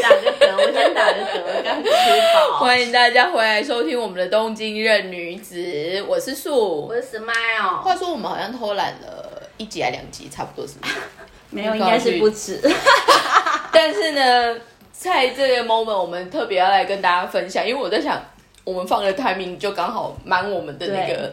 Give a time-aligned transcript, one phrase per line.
[0.00, 1.90] 打个嗝，我先打个嗝，刚吃
[2.34, 2.58] 饱。
[2.58, 6.86] 欢迎大家回来收听我们的东京任女子，我是树。
[6.86, 10.94] 我是 Smile，话说我们好像偷懒了一集还两集，差不多是不是？
[11.50, 12.60] 没有，应该是不止。
[13.72, 14.56] 但是呢，
[14.92, 18.22] 在这个 moment，我们特别要来跟大家分享，因为我在想，
[18.64, 21.32] 我们放的 timing 就刚好满我们的那个对，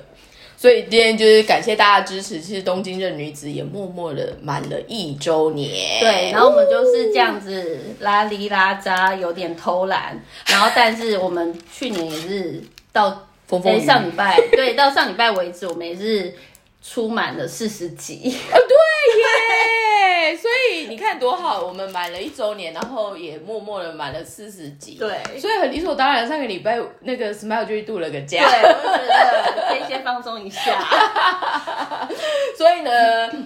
[0.59, 2.41] 所以今天就是感谢大家支持。
[2.41, 5.69] 其实东京任女子也默默的满了一周年，
[5.99, 10.19] 对，然后我们就是这样子拉里拉扎，有点偷懒。
[10.47, 12.59] 然后，但是我们去年也是
[12.91, 16.33] 到诶风风雨雨上礼拜， 对，到上礼拜为止，我们也是
[16.83, 18.35] 出满了四十集。
[18.51, 19.86] 哦，对耶！
[20.35, 25.39] 所以你看多好，我们满了一周年，然后也默默的满了四十集，对。
[25.39, 30.83] 所以很理所当然，上个礼拜那个 Smile 就去度了个假，对，我觉得可以先放松一下。
[32.57, 32.91] 所以呢，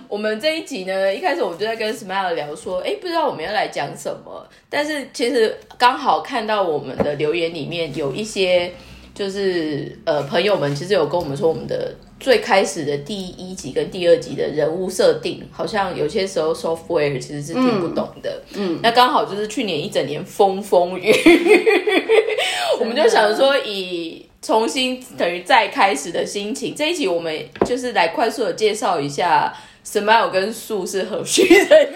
[0.08, 8.72] 我们这一集呢，一开始我们就在跟 Smile 聊说，哎，不知道我们要来讲什么，但是其实刚好看到我们的留言里面有一些，
[9.14, 21.66] 就是呃朋友们其实有跟我们说，我们的最开始的第一集跟第二集的人物设定，好像有些时候 software 其实是听不懂的，嗯，那刚好就是去年一整年风风雨雨，
[22.80, 24.28] 我们就想说以。
[24.44, 29.54] 重新等于再开始的心情，这一集我们就是来快速的介绍一下
[29.86, 31.88] Smile 跟树是何许人也。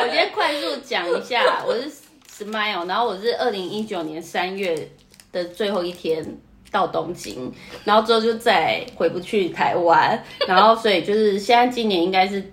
[0.00, 1.90] 我先快速讲一下，我是
[2.44, 4.88] Smile，然后我是二零一九年三月
[5.32, 6.24] 的最后一天
[6.72, 7.52] 到东京，
[7.84, 12.50] 然后之后就再回不去台湾，然后所以就是现在今年应该是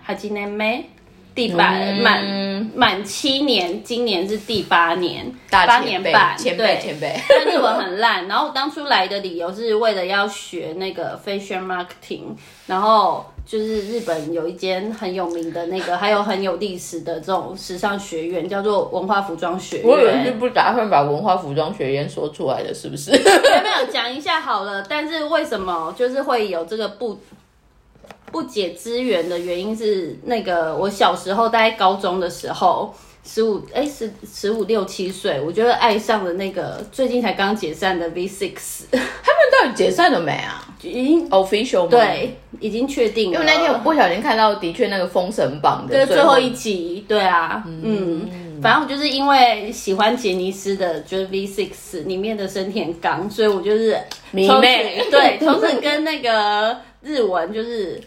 [0.00, 0.88] 还今年没
[1.36, 8.26] 第八嗯满满七年，今年是第八年，大八前辈年半，前辈前辈，但日文很烂。
[8.26, 12.22] 然后我当初来的理由是为了要学那个 fashion marketing，
[12.66, 20.30] 然后就是日本有一间很有名的那个，还有很有历史的这种时尚学院，叫做文化服装学我以为是。
[20.32, 23.10] 不打算把文化服装学院说出来的，是不是？
[23.10, 24.82] 有没有讲一下好了？
[24.88, 27.18] 但是为什么就是会有这个不
[28.36, 32.94] 不解之缘的原因是，那个我小时候大概高中的时候。
[33.28, 43.40] 十五哎十十五六七岁，我觉得爱上了那个最近才刚解散的 V Six，他们到底解散了没啊已经？official 吗？，对，已经确定了。
[43.40, 53.98] 因为那天我不小心看到，的确那个封神榜的对最后后一集，对啊，嗯，反正我就是因为喜欢杰尼斯的，就是 V Six 里面的生田刚，所以我就是
[54.30, 58.00] 迷妹对，从此跟那个日文就是。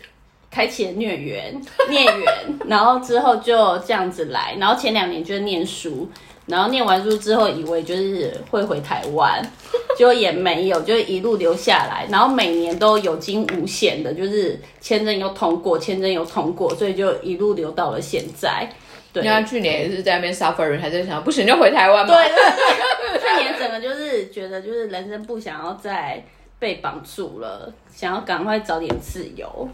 [0.51, 6.09] 开启了孽缘， 孽缘，然后之后就这样子来，然后前两年就是念书，
[6.47, 9.41] 然后念完书之后以为就是会回台湾，
[9.97, 18.67] 结果也没有，就一路留下来，然后每年都有惊无险的，就是签证又通过，签证又通过，所以就一路留到了现在。
[19.11, 22.13] 对，他去年也是在那边 suffering，还在想不行就回台湾嘛。
[22.13, 26.23] 对对对，去年整个就是觉得就是人生不想要再
[26.59, 29.69] 被绑住了，想要赶快找点自由。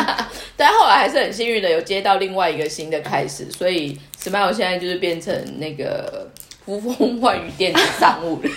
[0.56, 6.28] 但后来还是很幸运的有接到另外一个新的开始，所以 Smile 现在就是变成那个
[6.64, 8.48] 呼风唤雨电子商务了。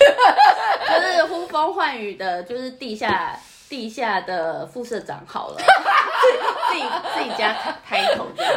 [1.01, 5.57] 就是呼风唤雨的，就是地下地下的副社长好了，
[6.71, 6.83] 自己
[7.15, 7.55] 自己家
[7.85, 8.53] 开头这样。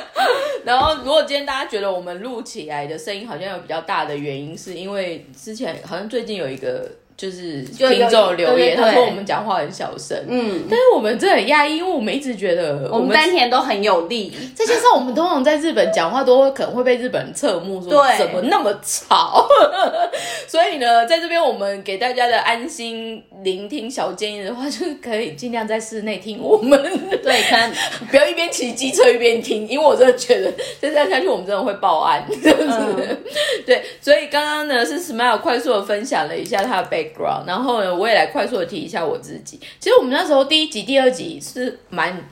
[0.64, 18.16] 然后，如果今天大家觉得我们录起来的声音好像有比较大的原因，是因为之前好像最近有一个就是听众留言，他说我们讲话很小声，嗯，但是我们真的很压抑，因为我们一直觉得我们丹田都很有力，再加上我们通常在日本讲话都会可能会被日本人侧目说对。
[18.16, 19.46] 怎么那么吵，
[20.48, 26.82] 所以呢，在这边我们给大家的安心聆听小建议的话，就是可以尽量在室内听我们，
[27.22, 27.70] 对，可能
[28.10, 33.18] 不要一边骑机车一边听，因为我真的觉得再这样下去我们真的会报案，真的是。
[33.66, 39.58] 对，所以刚刚呢是 Smile 快速的分享了一下他的 background，然后呢我也来快速的提一下我自己。
[39.78, 42.28] 其实我们那时候第一集、第二集是蛮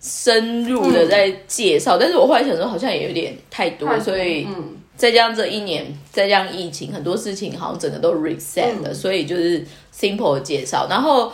[0.00, 9.64] 深入的在介绍，但是我后来想说好像也有点太多，所以嗯，再加上这一年，再加上疫情，很多事情好像整个都 reset 了，所以就是
[9.94, 10.86] simple 的介绍。
[10.88, 11.32] 然后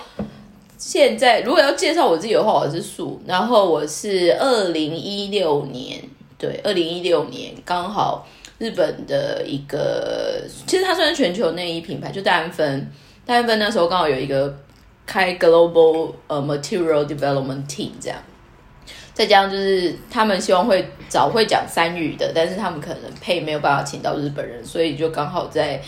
[0.78, 6.00] 现在如果要介绍我自己的话，我是树，然后我是二零一六年，
[6.38, 8.26] 对，二零一六年刚好
[8.62, 12.88] 日本的一个，其实它算是全球内衣品牌，就戴安芬，
[13.26, 14.56] 戴安芬那时候刚好有一个
[15.04, 18.16] 开 global 呃 material development team 这样。
[19.12, 25.82] 再加上就是他们希望会找会讲三语的，但是他们可能配没有办法请到日本人，所以就刚好在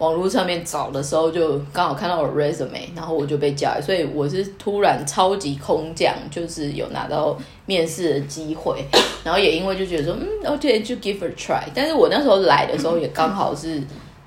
[0.00, 8.82] 网络上面找的时候，就刚好看到我 resume，然后我就被叫来，所以我是突然超级空降，就是有拿到面试的机会，
[9.22, 11.62] 然后也因为就觉得说，嗯，OK，就 give a try。
[11.74, 13.78] 但是我那时候来的时候也刚好是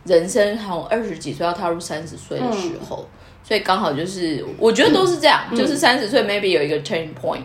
[0.06, 3.04] 人生好像二十几岁要踏入三十岁的时候，
[3.44, 7.42] 所以刚好就是我觉得都是这样，就是三十岁 maybe 有一个 turning point。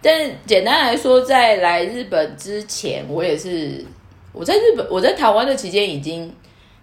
[0.00, 3.84] 但简单来说，在来日本之前，我也是
[4.32, 6.32] 我在日本，我在台湾的期间已经。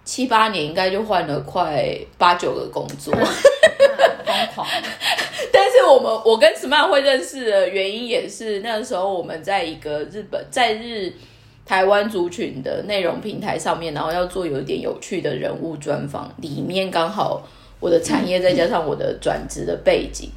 [0.04, 4.66] 七八年应该就换了快八九个工作，疯狂。
[5.50, 11.12] 但是我们我跟 Smart 会认识的原因也是那个时候我们在一个日本在日
[11.64, 17.42] 台湾族群的内容平台上面，然后要做有一点有趣的人物专访，里面刚好
[17.80, 20.28] 我的产业再加上我的转职的背景，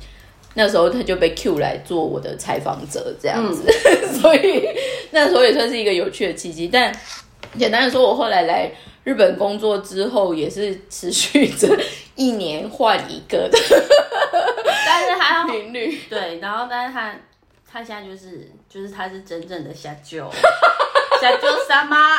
[0.54, 3.70] 那时候他就被 Q 来做我的采访者这样子，
[4.22, 4.70] 所以
[5.12, 6.70] 那时候也算是一个有趣的契机。
[6.70, 6.94] 但
[7.58, 8.72] 简单的说，我后来来。
[9.08, 11.66] 日本工作之后也是持续着
[12.16, 13.58] 一年换一个的，
[14.86, 17.16] 但是他频率对，然后但是他
[17.66, 20.30] 他现在就是就是他是真正的下酒
[21.22, 22.18] 下酒三妈，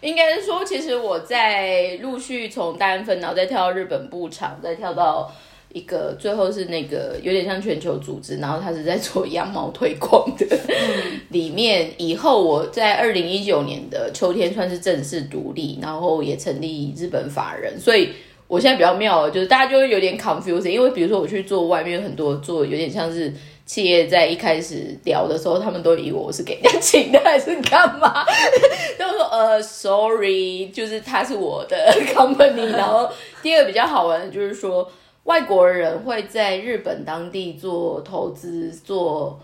[0.00, 5.32] 应该是说，其实我在陆续从单分，然后再跳到日本部场，再跳到。
[5.76, 10.46] 一个最后是那个有点像全球组织，然后他是在做羊毛推广的。
[11.28, 17.78] 里面以后我在二零一九年的秋天算是正式独立，然后也成立日本法人。
[17.78, 18.08] 所以
[18.48, 23.30] 我现在比较妙，就是大家就会有点 confusing，因为比如说我去做外面很多做有点像是
[23.66, 28.24] 企业在一开始聊的时候，他们都以为我是给人家请的还是干嘛，
[28.98, 31.76] 都说呃 sorry，就是他是我的
[32.14, 32.72] company。
[32.72, 33.06] 然后
[33.42, 34.90] 第二个比较好玩的就是说。
[35.26, 39.38] 外国人会在日本当地做投资，做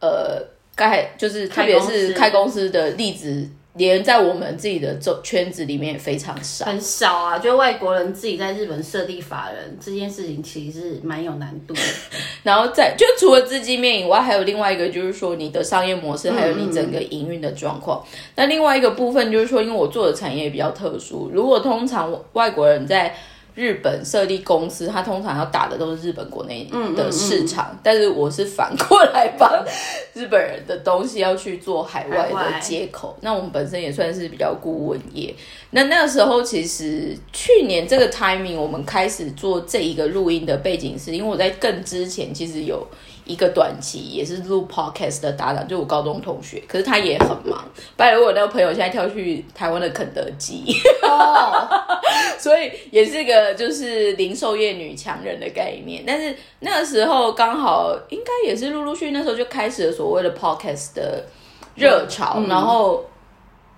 [0.00, 0.42] 呃，
[0.76, 7.38] 开就是特别是开公司的例子，连在我们自己的周圈子里面也非常少， 很少啊。
[7.38, 11.74] 就外国人自己在日本设立法人这件事情，其实是蛮有难度。
[12.44, 18.04] 然后在就除了资金面以外，还有另外一个就是说你的商业模式，还有你整个营运的状况。
[18.36, 23.14] 那另外一个部分就是说，因为我做的产业比较特殊，如果通常外国人在
[23.54, 29.64] 日本设立公司，它通常要打的都是日本国内的市场，但是我是反过来帮
[30.14, 33.16] 日本人的东西要去做海外的接口。
[33.20, 35.34] 那我们本身也算是比较顾问业。
[35.70, 42.86] 那那个时候，其实去年这个 timing，我们开始做这一个录音的背景，是因为我在更之前其实有。
[43.24, 47.64] 一个短期也是录 podcast 的搭档，就我高中同学，可是他也很忙。
[47.96, 50.64] 拜托我那个朋友现在跳去台湾的肯德基，
[51.02, 51.68] 哦，
[52.38, 56.02] 所以也是个就是零售业女强人的概念。
[56.06, 61.24] 但是那个时候刚好应该也是陆陆续那时候就开始了所谓的 podcast 的
[61.76, 63.04] 热潮，然后。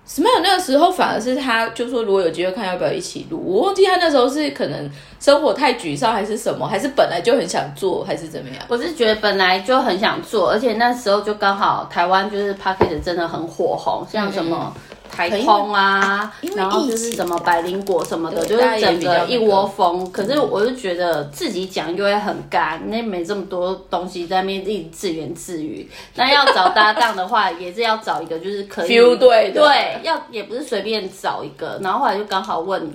[0.07, 3.41] Smile 那个时候反而是他，就说如果有机会看，要不要一起录？
[3.43, 8.63] 我忘记他那时候是可能生活太沮丧，还是什么，还是本来就很想做，还是怎么样？
[8.67, 14.71] 我是觉得本来就很想做，而且那时候就刚好台湾就是 p a c k e t 真的很火红，像什么。
[15.15, 20.11] 台通啊，然后就是什么百灵果什么的，就是整个一窝蜂。
[20.11, 25.89] 可是我就觉得自己讲就会很干，那没这么多东西在面一直自言自语。
[26.15, 31.79] 那要找搭档的话，也是要找一个就是可以对对，要也不是随便找一个。
[31.81, 32.91] 然后后来就刚好问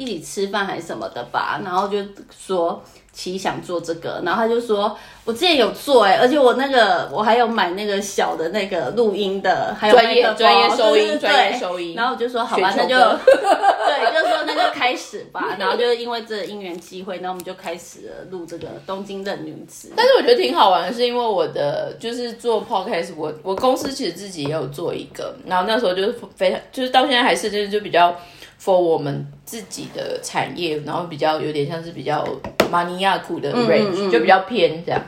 [0.00, 1.98] 一起吃饭还是什么的吧，然后就
[2.30, 2.82] 说。
[3.12, 19.88] 其实想做这个，然后他就说：“我之前有做哎，而且我那个我还有买那个小的那个录音的，还有专业专业收音专业收音。”然后我就说：“好吧，那就 对，就说那就开始吧。”然后就因为这因缘机会，那我们就开始了录这个《东京的女子》。
[19.96, 28.16] 但是我觉得挺好玩的，是因为我的就是做 podcast，我我公司其实自己也有做一个，然后那时候就是非常就是到现在还是就是就比较。
[28.62, 32.26] For 我们自己的产业，然后比较有点像是比较
[32.70, 35.00] 马尼亚库的 range，就比较偏这样。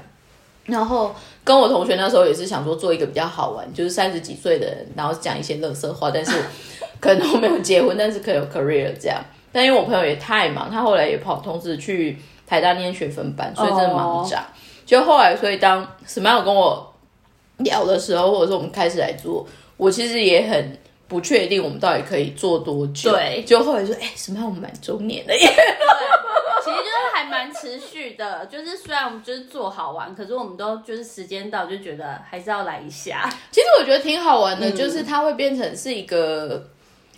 [0.65, 6.33] 然后跟我同学那时候也是想说做一个比较好玩， 就是三十几岁的人，然后讲一些乐色话，但是
[6.99, 9.23] 可能都没有结婚，但是可以有 career 这样。
[9.53, 12.17] 但因为我朋友也太忙，他后来也跑同时去
[12.47, 14.47] 台大念学分班，所以真的忙炸。
[14.87, 16.95] 就后来，所以当 Smile 跟我
[17.59, 20.79] 聊的时候，或者说我们开始来做，我其实也很。
[21.13, 23.13] 不确定我们到底可以做多久？
[23.13, 25.41] 对，就后来说，哎，什么我们满周年了耶？
[25.47, 25.55] 对，
[26.65, 28.47] 其实就是还蛮持续的。
[28.47, 33.29] 就是虽然我们就是做好玩，可是我们都就是时间到就觉得还是要来一下。
[33.51, 36.67] 其实我觉得挺好玩的，就是它会变成是一个，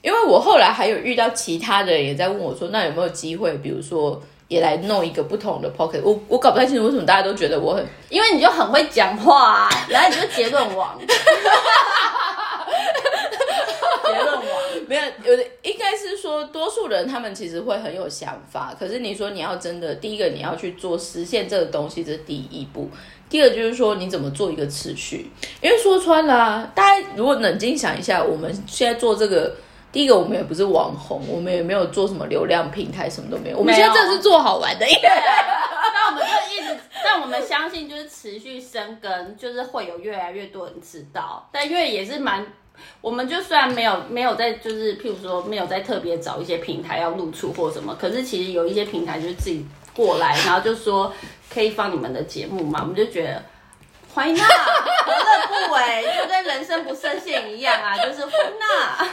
[0.02, 6.02] 因为我后来还有遇到其他的人也在问我说，那有没有机会，比如说也来弄一个不同的 pocket？
[6.02, 10.98] 我我搞不太清楚为什么大家都觉得我很，因为你就很会讲话，啊然后你就结论王。
[14.94, 22.88] 没有，有的应该是说，多数人他们其实会很有想法，可是你说你要真的，第一个你要去做实现这个东西，这是第一步。
[23.28, 25.30] 第二就是说，你怎么做一个持续？
[25.60, 29.56] 因为说穿了、啊，大家如果冷静想一下，我们现在做这个，
[29.90, 33.58] 第一个我们也不是网红，我们也没有做什么流量平台，什么都没有。
[33.58, 41.48] 我们现在这是做好玩的，因为但我们就一直，但我们相信就是持续生根，就是会有越来越多人知道。
[41.50, 42.46] 但因为也是蛮，
[43.00, 49.64] 我们就虽然没有没有在，就是譬如说没有在特别找一些平台要露出或什么，可是其实有一些平台就是自己
[49.95, 51.12] 过来，然后就说
[51.52, 53.43] 可以放你们的节目嘛，我们就觉得。
[54.14, 56.04] 欢迎呐，何乐不为？
[56.16, 58.30] 就跟人生不设限一样啊， 就是欢
[58.61, 59.04] 呐。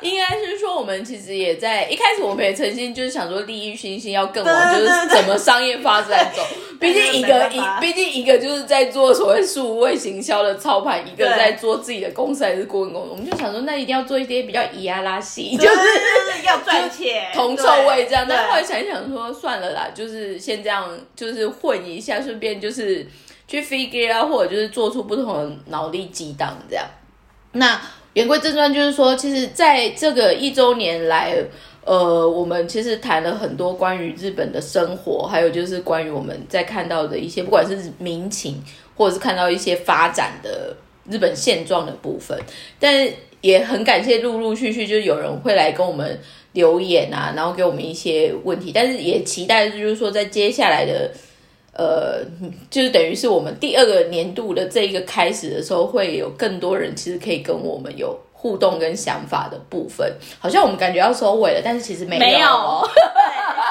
[0.00, 6.42] 应该是说，我们其实也在一开始，我们也曾经就是想说，利益熏心要更往就是怎么商业发展走。
[6.78, 13.10] 毕竟一个一毕竟一个就是在做所谓数位行销的操盘，一个在做自己的公司还是顾问公司。
[13.10, 18.24] 我们就想说，那一定要做一些比较咿呀拉稀，就就是要赚钱，铜臭味这样。
[18.24, 23.04] 对但后来想一想说，算了啦，就是先这样，就是混一下，顺便就是
[23.48, 26.84] 去 figure 啊，或者就是做出不同的脑力激荡这样。
[27.52, 27.80] 那
[28.12, 31.34] 言归正传，就是说，其实在这个一周年来，
[31.82, 38.62] 呃，我们其实谈了很多关于日本的生活，还有就是关于我们在看到的一些，不管是民情，
[38.94, 40.76] 或者是看到一些发展的
[41.08, 42.38] 日本现状的部分。
[42.78, 43.08] 但
[43.40, 46.20] 也很感谢陆陆续续就有人会来跟我们
[46.52, 51.10] 留言啊，然后给我们一些问题，但是也期待就是说在接下来的。
[51.78, 52.24] 呃，
[52.68, 60.12] 就是等于是我们第二个年度的这一个开始的时候，会有更多人其实可以跟我们有互动跟想法的部分。
[60.40, 62.20] 好像我们感觉要收尾了，但是其实没有。
[62.20, 63.00] 没有， 对，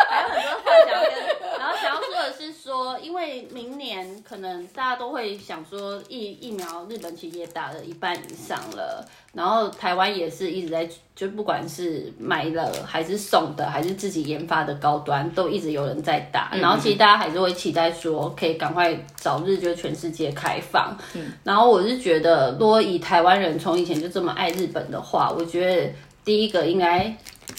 [0.07, 1.11] 还有很多话想跟，
[1.59, 20.97] 然后想要说的是说，因为明年可能大家都会想说疫疫苗，日本其实也打了一半以上了，然后台湾也是一直在，就不管是买了还是送的，还是自己研发的高端，都一直有人在打，然后其实大家还是会期待说，可以赶快早日就全世界开放。
[21.13, 25.93] 嗯然后我是觉得，如果以台湾人从以前就这么爱日本的话，我觉得
[26.25, 27.15] 第一个应该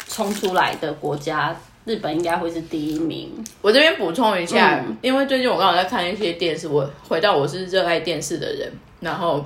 [0.08, 1.56] 冲出来的国家，
[1.88, 3.33] 日本应该会是第一名。
[3.62, 4.95] 我这边补充一下，嗯。
[5.00, 9.42] 因为最近我刚好在看一些电视，我回到我是热爱电视的人，然后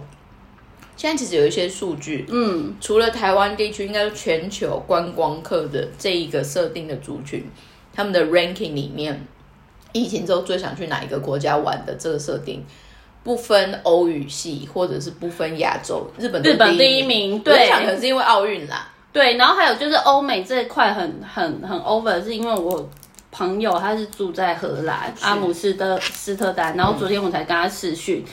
[0.97, 7.45] 现在其实有一些数据，嗯，除了台湾地区，应该是全球观光客的这一个设定的族群，
[7.95, 9.25] 他们的 ranking 里面，
[9.93, 12.65] 疫情之后最想去哪一个国家玩的这个设定，
[13.23, 17.69] 不分欧语系或者是不分亚洲，日本都日本第第一名对。
[17.69, 22.89] 想可能是因为奥运啦，对，然后还有就是欧美这一块很很很 over，是因为我
[23.31, 28.25] 朋友他是住在荷兰阿姆斯特斯特丹，然后昨天我才跟他视讯。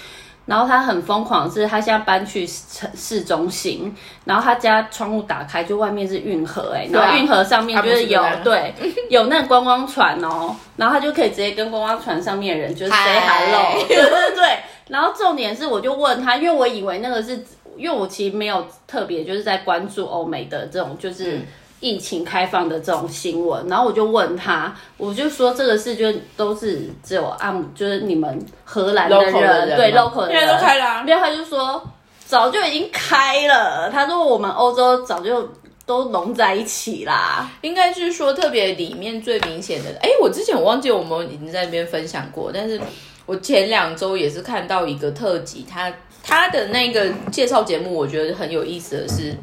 [0.45, 3.95] 然后他很疯狂，是他现在搬去城市中心，
[4.25, 8.73] 然后他家窗户打开，就外面是运河、哎、然后运河上面就是有对
[9.11, 14.57] 有那个观光船哦，然后他就可以直接跟观光船上面的人就是 say hello，对对对。
[14.87, 17.45] 然后重点是，我就问他，因为我以为那个是，
[17.79, 21.45] 因为我其实没有特别就是在关注欧美的这种就是嗯。
[21.81, 30.39] 疫情开放的这种新闻，然后我就问他，我就说这个事就都是只有按就是你们荷兰的 Local 的人对 local 的人。
[30.39, 30.85] 现在都开了。
[30.85, 31.81] 啊没有他就说
[32.25, 35.49] 早就已经开了，他说我们欧洲早就
[35.85, 42.77] 都融在一起啦，应该是说特别里面最明显的，哎，我之前我忘记我们已经在那边分享过，但是
[43.25, 45.89] 我前两周也是看到一个特辑，他
[46.29, 49.35] 他的那个介绍节目，我觉得很有意思的是，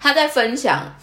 [0.00, 0.94] 他在分享，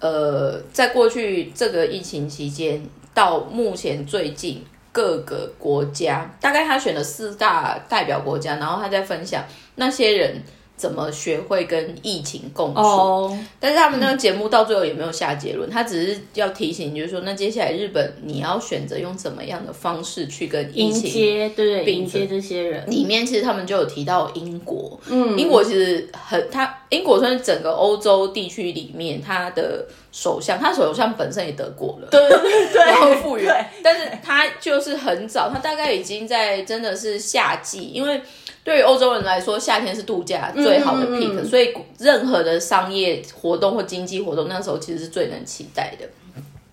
[0.00, 9.44] 呃，在过去这个疫情期间到目前最近各个国家，大概他选了四大代表国家，然后他在分享
[9.76, 10.42] 那些人
[10.76, 12.80] 怎么学会跟疫情共处。
[12.80, 21.10] 哦，但是他们那个节目到最后也没有下结论，他只是要提醒，就是说，那接下来日本你要选择用怎么样的方式去跟疫迎情。
[21.10, 32.38] 接对对迎接这些人，里面其实他们就有提到英国，嗯，英国其实很，他英国算是整个欧洲地区里面，他的首相，他首相本身也得过了，对对
[32.72, 32.84] 对。
[32.84, 38.20] 然后复原，但是他就是很早，他大概已经在真的是夏季，因为
[38.66, 46.08] 对于欧洲人来说，夏天是度假最好的嗯嗯 peak，、嗯所以任何的商业活动或经济活动，那时候其实是最能期待的。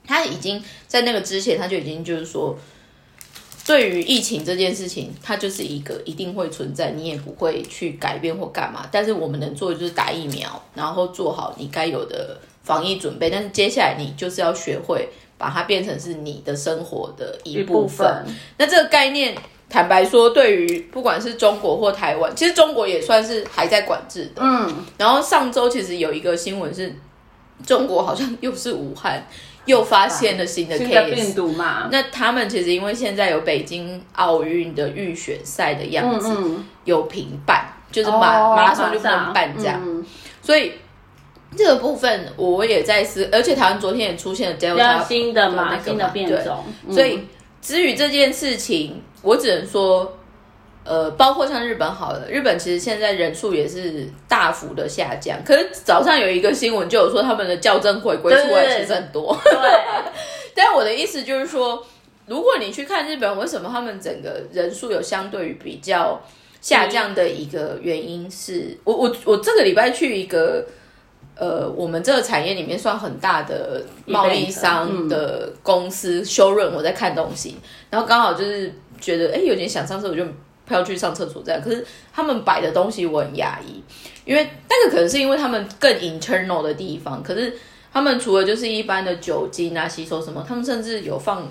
[0.03, 2.57] 他已经在那个之前，他就已经就是说，
[3.67, 8.89] 对于疫情这件事情，它就是一个一定会存在，你也不会去改变或干嘛。
[8.91, 13.29] 但是我们能做的就是打疫苗，然后做好你该有的防疫准备。
[13.29, 15.07] 但是接下来你就是要学会
[15.37, 17.63] 把它变成是你的生活的一部分。
[17.63, 18.25] 一部分，
[18.57, 19.35] 那这个概念，
[19.73, 24.41] 坦白说，对于不管是中国或台湾，其实中国也算是还在管制的。
[24.43, 26.95] 嗯，然后上周其实有一个新闻是，
[27.65, 29.25] 中国好像又是武汉
[29.65, 31.33] 又发现了新的新的病。
[31.33, 40.05] 毒嘛，那他们其实因为现在有北京奥运的预选赛的样子，嗯嗯，有平办，就是马、哦马拉松就不能办这样，嗯。
[40.43, 40.73] 所以
[41.57, 46.43] 这个部分我也在思，而且台湾昨天也出现了 Delta 新的嘛，那个新的变对。
[46.43, 46.93] 种，嗯。
[46.93, 47.21] 所以
[47.59, 50.15] 至于这件事情，我只能说，
[50.83, 55.43] 呃，包括像日本好了，日本其实现在人数也是大幅的下降。
[55.43, 59.53] 可是早上有一个新闻就有说他们的校正回归出来其实很多，对，
[60.53, 61.83] 但我的意思就是说，
[62.27, 66.21] 如果你去看日本，为什么他们整个人数有相对于比较
[66.61, 70.63] 下降的一个原因是，我我我这个礼拜去一个。
[71.35, 77.57] 呃，我们这个产业里面算很大的贸易商的公司修润，我在看东西，
[77.89, 78.71] 然后刚好就是
[79.03, 80.23] 觉得哎有点想上厕所，就
[80.65, 81.61] 飘去上厕所这样。
[81.61, 83.83] 可是他们摆的东西我很压抑，
[84.23, 87.53] 因为那个可能是因为他们更 internal 的地方，可是
[87.91, 91.45] 他们除了就是一般的酒精啊、洗手什么，他们甚至有放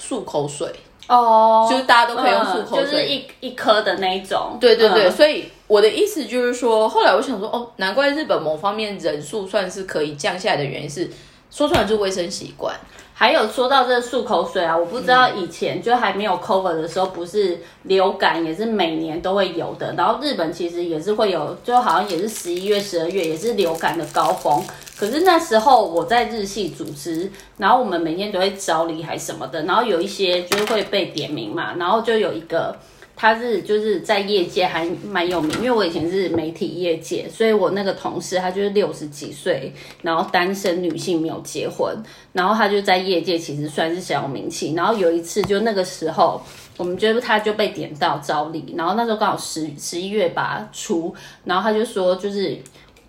[0.00, 0.68] 漱口水，
[1.06, 11.08] 哦，就是大家都可以用漱口水，嗯就是一一颗的那一种，对对对，嗯所以我的意思就是说，后来我想说，哦，难怪日本某方面人数算是可以降下来的原因是，
[11.50, 12.74] 说出来就是卫生习惯。
[13.18, 19.94] 还有说到这个漱口水啊，我不知道以前就还没有 cover 的时候，不是流感也是每年都会有的。
[19.94, 24.62] 然后日本其实也是会有，就好像也是十一月、十二月也是流感的高峰。
[24.98, 32.76] 可是那时候我在日系组织，然后我们每天都会招礼还什么的，然后有一些就是会被点名嘛，然后就有一个。
[33.16, 41.96] 他是就是在业界还蛮有名，因为我以前是媒体业界，所以我那个同事他就是六十几岁，然后单身女性没有结婚，
[42.32, 44.74] 然后他就在业界其实算是小有名气。
[44.74, 46.40] 然后有一次就那个时候，
[46.76, 52.58] 我们觉得他就被点到招礼，然后那时候刚好十十一月吧初，然后他就说就是。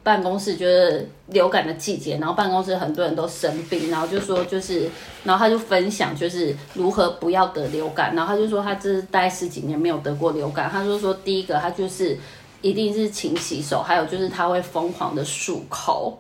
[0.07, 4.89] 办公室就是流感的季节，然后办公室很多人都生病，然后就说就是，
[5.25, 12.17] 然后他就分享就是如何不要得流感，然后他就说他这是待十几年没有得过流感，他就说第一个他就是
[12.61, 16.17] 一定是勤洗手，还有就是他会疯狂的漱口，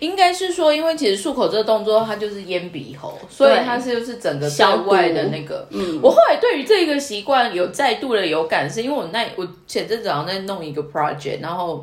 [0.00, 5.66] 应该是说，因为其实漱口这个动作，它就是咽鼻喉，所以它是就是整个对消外的那个。
[5.70, 11.82] 嗯，我后来对于这个习惯有再度的有感，是因为我那我前阵子好像在弄一个 project，然后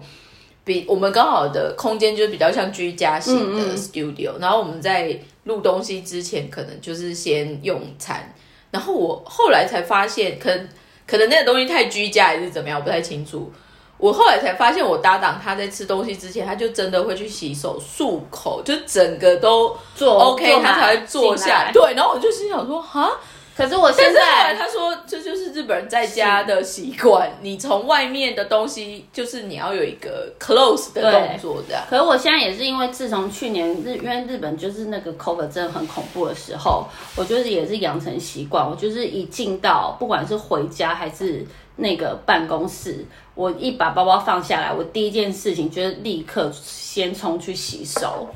[0.63, 8.33] 比我们刚好的空间就是比较像居家型的 studio，、然后我们在录东西之前，可能就是先用餐，
[8.71, 10.67] 然后我后来才发现，可能
[11.07, 13.51] 可能那个东西太居家还是怎么样，我不太清楚。
[13.97, 21.35] 我后来才发现，我搭档他在吃东西之前，他就真的会去洗手、漱口，就整个都做 OK，做他才会坐。
[21.35, 23.11] 下对，然后我就心想说，哈，
[23.59, 27.29] 可是我现在 他说，这就是日本人在家的习惯。
[27.41, 31.83] 你从外面的东西，就是你要有一个 close 的动作，这样。
[31.89, 41.45] 可是我现在也是因为自从去年日，因为日本就是那个 COVID 真的很恐怖的时候，我就是也是养成习惯，我就是一进到不管是回家还是
[41.75, 48.29] 那个办公室，我一把包包放下来，我第一件事情就是立刻先冲去洗手。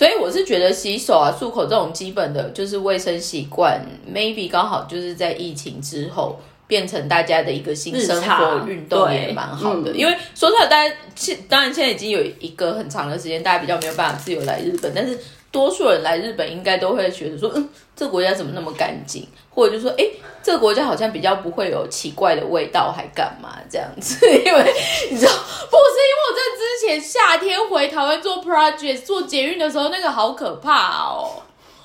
[0.00, 3.78] 所以我是觉得洗手啊、漱口这种基本的就是卫生习惯
[4.10, 9.92] ，maybe 刚好就是在疫情之后变成大家的一个新生活运动，也蛮好的。
[9.92, 15.18] 嗯因为说出来，大家现当然现在已经有一个很长的时间，大家比较没有办法自由来日本，但是
[15.50, 19.28] 多数人来日本应该都会觉得说，嗯，这个国家怎么那么干净，
[19.60, 20.06] 或者就说，哎，
[20.42, 24.16] 这个国家好像比较不会有奇怪的味道，还干嘛这样子？
[24.26, 24.74] 因为
[25.10, 31.42] 你知道，不是因为我在之前夏天回台湾做 project 做捷运的时候，那个好可怕哦。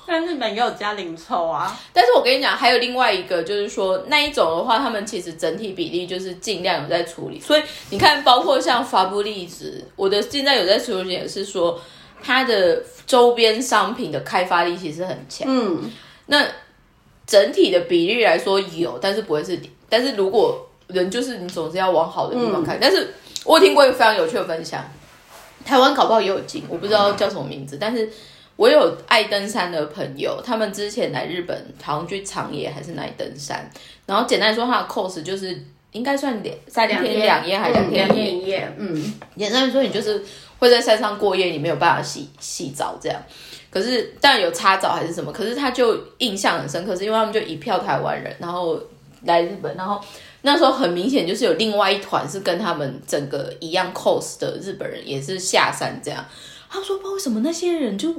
[0.08, 7.40] 但日本也有加零臭啊，但是我跟你讲，还有另外一个，就是说那一种的话，他们其实整体比例就是尽量有在处理。
[7.40, 11.78] 所以你看，包括像发布例子，我的现在有在处理，也是说
[12.22, 15.46] 它的周边商品的开发力其实很强。
[15.50, 15.90] 嗯，
[16.26, 16.46] 那
[17.26, 19.70] 整体的比例来说有，但是不会是零。
[19.88, 22.78] 但是如果人就是你总是要往好的地方看。
[22.80, 24.84] 但是我有听过一个非常有趣的分享，
[25.64, 28.08] 台湾搞不好也有进，我不知道叫什么名字，但是
[28.56, 33.68] 我有爱登山的朋友，他们之前来日本，好像去长野还是哪里登山，
[34.06, 35.60] 然后简单来说，他的 course 就是
[35.92, 40.22] 应该算两三天两夜还是两天两一夜嗯，简单来说，你就是
[40.58, 43.20] 会在山上过夜，你没有办法洗洗澡这样。
[43.76, 48.80] 可是当然有擦澡还是什么，可是他就印象很深刻，是因为他们就一票台湾人，然后
[49.24, 50.00] 来日本，然后
[50.40, 56.24] 那时候很明显就是有另外一团是跟他们整个一样 cos 的日本人，也是下山这样。
[56.70, 58.14] 他说不知道为什么那些人就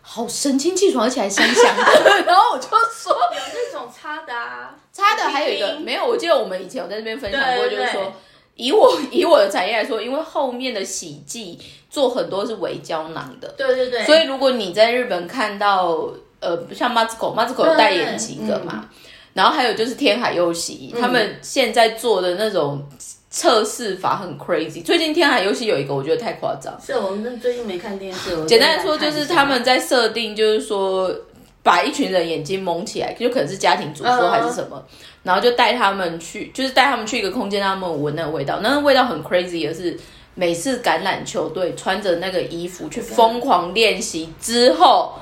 [0.00, 2.22] 好神清气爽，而且还香香的。
[2.24, 8.12] 然后我就说，有那种擦的啊，擦的还有一个没有，我记得我们以前有在那边分享过，就是说，
[8.60, 16.08] 以我 以我的产业来说，因为后面的洗剂做很多是微胶囊的，对对对，所以如果你在日本看到，
[16.40, 18.88] 呃，像 Mazco，Mazco 有代言几个嘛，
[19.34, 22.86] 然后还有就是天海佑希，他们现在做的那种
[23.30, 24.82] 测试法很 crazy。
[24.82, 26.76] 最近天海佑希有一个，我觉得太夸张。
[26.84, 31.14] 是我们最近没看电视，我简单来说，就是他们在设定，就是说
[31.62, 34.82] 把一群人眼睛蒙起来，就可能是家庭主妇嗯还是什么，
[35.22, 38.60] 然后就带他们去，就是带他们去一个空间，让他们闻那个味道。
[38.62, 39.98] 那个味道很 crazy 的是，
[40.34, 45.12] 每次橄榄球队穿着那个衣服去疯狂练习之后。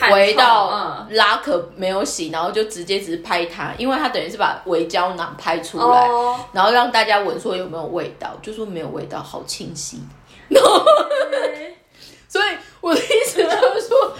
[0.00, 10.00] 回到嗯拉可没有洗，然后就直接只是拍它，因为它等于是把微胶囊拍出来，哦然后让大家闻说有没有味道，就说没有味道，好清晰。
[12.34, 12.46] 所以
[12.80, 14.12] 我的意思就是说，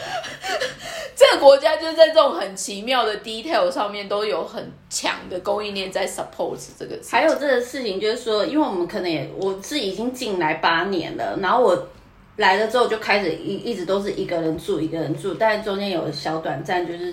[1.17, 7.09] 这个国家就是在这种很奇妙的 detail 上面都有很强的供应链在 support 这个事。
[7.11, 11.89] 还有这个事情，就是说，因为我们可能也我是已经进来八年了，然后我
[12.37, 17.13] 来了之后就开始一一直都是一个人住，一个人住，但是中间有小短暂就是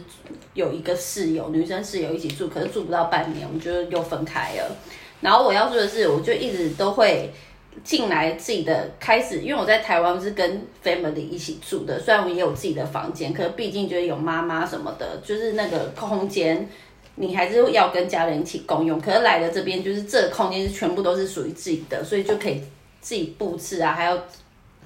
[0.54, 4.76] 有一个室友，女生室友一起住，可是住不到半年，我们就又分开了。
[5.20, 7.34] 然后我要说的是，我就一直都会
[7.84, 16.68] 进来自己的开始，因为我在台湾是跟 family 一起住的，虽然我也有自己的房间，可是毕竟就是有妈妈什么的，就是那个空间。
[17.16, 22.64] 你还是要跟家人一起共用，可是来了这边就是这个空间是全部都是属于自己的，所以就可以
[23.02, 24.18] 自己布置啊，还有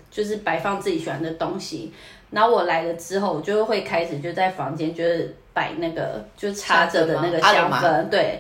[0.10, 1.94] 就是摆放自己喜欢的东西。
[2.32, 8.40] 然后我来了之后，我就会开始就在房间就是摆那个就插着的那个香氛，对。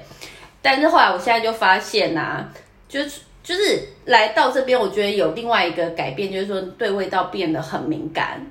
[0.64, 2.54] 但是后来我现在就发现呐、啊，
[2.90, 8.46] 就是就是来到这边，我觉得有另外一个改变，就是说对味道变得很敏感。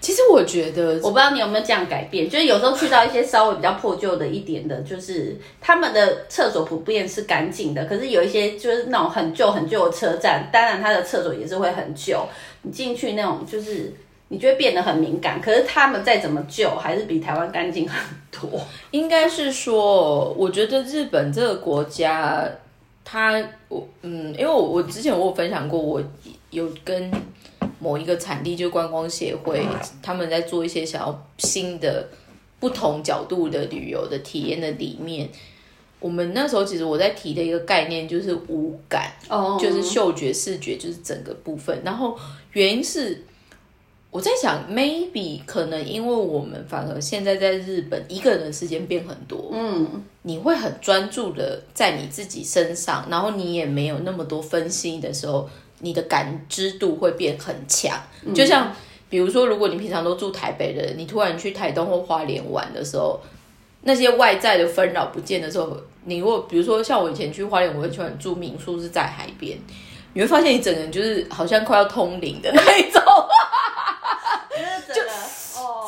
[0.00, 12.24] 其实我觉得我不知道你有没有这样改变，就是有时候去到一些稍微比较破旧的一点的，就是他们的厕所普遍是干净的，可是有一些就是那种很旧很旧的车站，当然它的厕所也是会很旧，
[12.62, 13.92] 你进去那种就是
[14.28, 17.98] 你就会变得很敏感，可是他们再怎么旧，还是比台湾干净很
[18.30, 18.60] 多。
[18.92, 22.48] 应该是说，我觉得日本这个国家，
[23.08, 26.02] 它我嗯，因为我我之前我有分享过，我
[26.50, 27.08] 有跟
[27.78, 29.64] 某一个产地就观光协会，
[30.02, 32.08] 他们在做一些想要新的
[32.58, 35.28] 不同角度的旅游的体验的里面。
[36.00, 41.80] 我们那时候其实我在提的一个概念就是五感，哦就是嗅觉、视觉，就是整个部分。
[41.84, 42.18] 然后
[42.52, 43.24] 原因是
[44.10, 55.46] 我在想，maybe 可能因为我们反而现在在日本一个人的时间变很多，嗯，你会很专注的在你自己身上，然后你也没有那么多分心的时候，
[55.80, 57.94] 你的感知度会变很强。
[58.34, 58.74] 就像
[59.10, 63.20] 比如说，如果你平常都住台北的人，你突然去台东或花莲玩的时候，
[63.82, 69.58] 那些外在的纷扰不见的时候，你如果比如说像我以前去花莲，我很喜欢住民宿是在海边，
[70.14, 73.02] 你会发现你整个人就是好像快要通灵的那一种。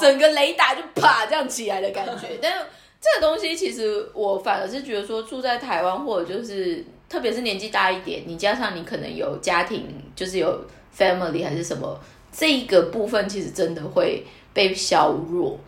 [0.00, 2.28] 整个雷达就啪这样起来的感觉。
[2.42, 2.64] 但是
[3.00, 10.64] 这个东西其实我反而是觉得说，住在台湾或者就是特别是年纪大一点，你加上你可能有家庭，就是有
[10.96, 11.98] family 还是什么，
[12.32, 15.58] 这一个部分其实真的会被削弱。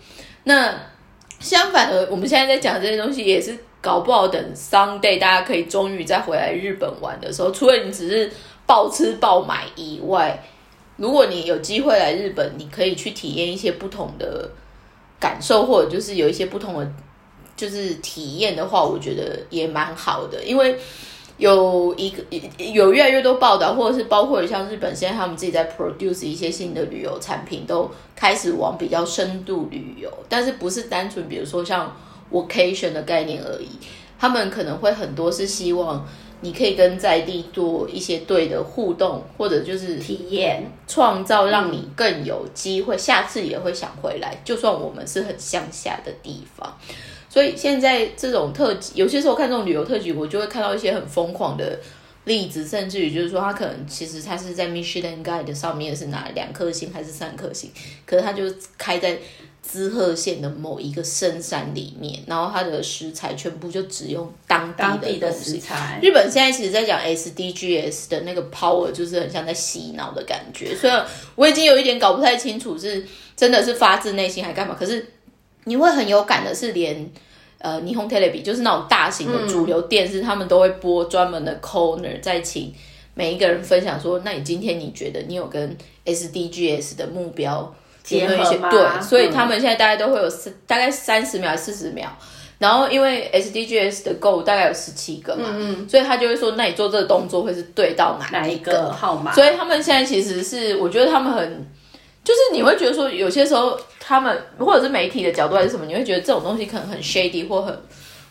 [0.44, 0.74] 那
[1.38, 8.30] 相反的，我们现在在讲这些东西，也是搞不好等 someday 大家可以终于再回来日本玩的时候，除了你只是
[8.66, 10.42] 暴吃暴买以外，
[11.00, 14.50] 如果你有机会来日本，你可以去体验一些不同的
[15.18, 16.86] 感受，或者就是有一些不同的
[17.56, 20.78] 就是体验的话，我觉得也蛮好的，因为
[21.38, 22.22] 有一个
[22.58, 31.96] 有越来越多报道，或者是包括像日本现在他们自己在 produce 一些新的旅游产品，都开始往比较深度旅游，但是不是单纯比如说像
[32.30, 33.70] vacation 的概念而已，
[34.18, 36.06] 他们可能会很多是希望。
[36.42, 44.40] 你可以跟在地做一些对的互动，或者就是体验，创造让你更有机会，下次也会想回来。
[44.44, 46.78] 就算我们是很乡下的地方，
[47.28, 51.78] 所以现在这种特辑，有些时候看这种旅游特辑，我就会看到一些很疯狂的
[52.24, 57.70] 例子，甚至于就是说，他可能其实他是在 Michelin Guide 上面是拿两颗星还是三颗星，
[58.06, 58.44] 可是他就
[58.78, 59.18] 开在
[59.62, 70.74] 滋贺县的某一个深山里面，然后它的食材全部就只用当地当地的食材，日本现在其实在讲 SDGs 的那个 power，就是很像在洗脑的感觉。
[70.74, 75.06] 虽然我已经有一点搞不太清楚是真的是发自内心还干嘛，可是
[75.64, 77.10] 你会很有感的是连。
[77.62, 82.72] 呃，霓虹 television 就是那种大型的主流电视，他们都会播专门的 corner，再请
[83.12, 92.10] 每一个人分享说，那你今天你觉得你有跟 SDGs 的目标结论一些合对，所以嗯他们现在大概都会有三大概三十秒、四十秒。
[92.58, 98.58] 然后因为 SDGs 的 goal 大概有十七个嘛，嗯所以他就会说，那你做这个动作会是对到哪哪一？
[98.58, 99.32] 个号码？
[99.32, 101.66] 所以他们现在其实是，我觉得他们很，
[102.22, 107.74] 就是你会觉得说，有些时候他们或者是媒体的角度还是什么，你会觉得这种东西可能很 shady 或很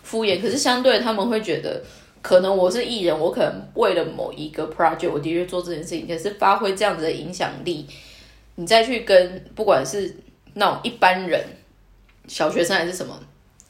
[0.04, 1.82] 敷衍，可是相对他们会觉得，
[2.22, 7.88] 可能我是艺人，我可能为了某一个 project，我的确做这件事情，可是发挥这样子的影响力，
[8.60, 10.14] 你再去跟不管是
[10.54, 11.42] 那种一般人、
[12.28, 13.18] 小学生还是什么。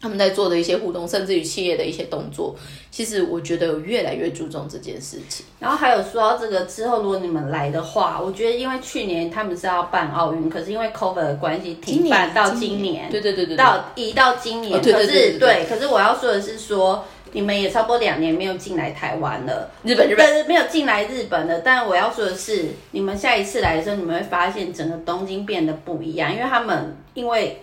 [0.01, 2.55] 他们在做的一些互动，甚至于企业的一些动作，
[2.89, 5.45] 其实我觉得有越来越注重这件事情。
[5.59, 14.79] 然后还有说到这个之后，如果你们来的话，我觉得因为去年他们是要办奥运，可是因为 COVID 的关系停办到今年，对对对对对，到移到今年。
[14.79, 21.59] 哦对对可对对是对，可是我要说的是说，你们也差不多两年没有进来台湾了，日本日本没有进来日本了。
[21.59, 27.61] 但我要说的是，你们下一次来的时候，你们会发现整个东京变得不一样，因为他们因为。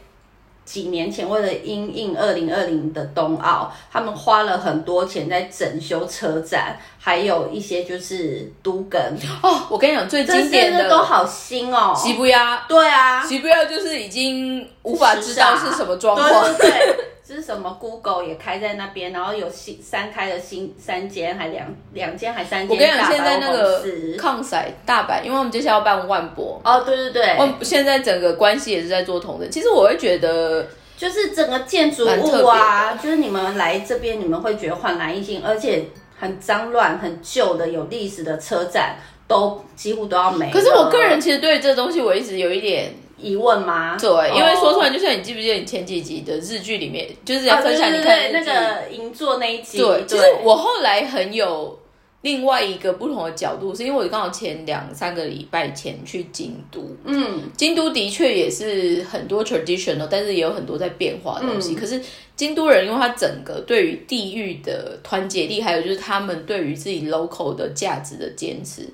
[0.67, 9.01] 几年前为了因应二零二零的冬奥，他们花了很多钱在整修车站，还有一些就是都根，
[9.45, 11.95] 哦，我跟你讲，最这经典的都好新哦。
[11.97, 16.45] 西布亚，对啊，西布亚就是已经无法知道是什么状况。
[16.59, 16.97] 对对对，
[17.29, 22.69] 就是什么 Google 也开在那边，然后有新三开的新三间，还两两间还三间。
[22.69, 23.83] 我跟你讲，现在那个
[24.17, 29.49] 抗赛大阪，因为我们接下来要办万博，哦，对对对，万现在整个关系也是在做同的。
[29.49, 35.85] 其实我会觉得，就是整个建筑物啊，就是你们来这边，你们会觉得焕然一新，而且
[36.17, 40.53] 很脏乱、很旧的有历史的车站都几乎都要没。
[40.53, 43.97] 可是我个人其实对这东西我一直有一点疑问吗？
[43.99, 51.79] 对，因为说出来，哦就像你记不记得你前几集的日剧里面，就是在啊分享对对对你看的日剧，那个银座那一集，对，就是我后来很有
[52.23, 61.75] 另外一个不同的角度，是因为我刚好前两三个礼拜前去京都，嗯，京都的确也是很多 traditional，但是也有很多在变化的东西。
[61.75, 61.77] 嗯。
[61.77, 62.01] 可是
[62.35, 68.87] 京都人，因为他整个对于地域的团结力，还有就是他们对于自己 local 的价值的坚持，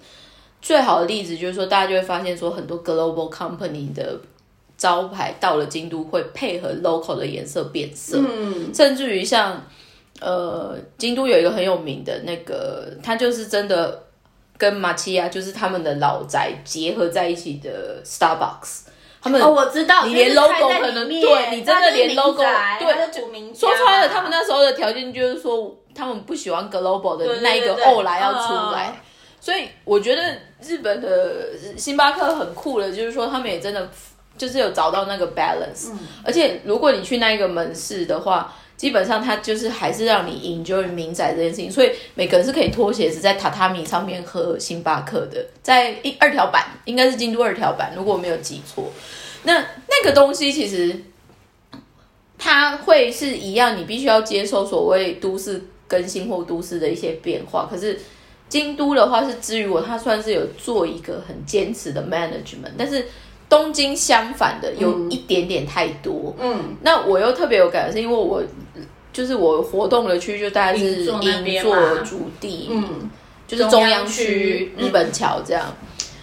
[0.63, 4.17] 最好的例子就是说，大家就会发现说，很多 global company 的
[4.79, 9.61] 招牌到了京都会配合 local 的颜色变色，嗯，甚至于像
[10.21, 14.05] 呃，京都有一个很有名的那个，它就是真的
[14.57, 18.83] 跟马奇亚就是他们的老宅结合在一起的 Starbucks，
[19.21, 22.43] 他们、哦，我知道，你连 logo 可能面对你真的连 logo
[22.79, 29.03] 对对，就古名家说穿了，他们那时候的条件就是说，他们不喜欢 global 的那一个对对欧来要出来。
[29.43, 30.23] 嗯所以我觉得
[30.63, 33.91] 日本的星巴克很酷的，就是说他们也真的
[34.39, 35.91] 就是有找到那个 balance，、
[36.25, 40.33] 而嗯且如果你去那一个门市的话，基本上它就是还是让你
[40.65, 48.93] enjoy 民宅这件事情，所以每个人是可以脱鞋子在榻榻米上面喝星巴克的，在一二条板应该是京都二条板，如果我没有记错，
[49.43, 50.97] 那那个东西其实
[52.39, 57.99] 它会是一样，你必须要接受所谓都市更新或都市的一些变化，可是。
[58.53, 63.07] 京都的话是至于我，他算是有做一个很坚持的 management，但是
[63.49, 66.37] 东京相反的有一点点太多。
[66.39, 68.43] 嗯，那我又特别有感，是因为我
[69.11, 73.09] 就是我活动的区就大概是银座主地，嗯，
[73.49, 75.75] 就是中央区、日本桥这样。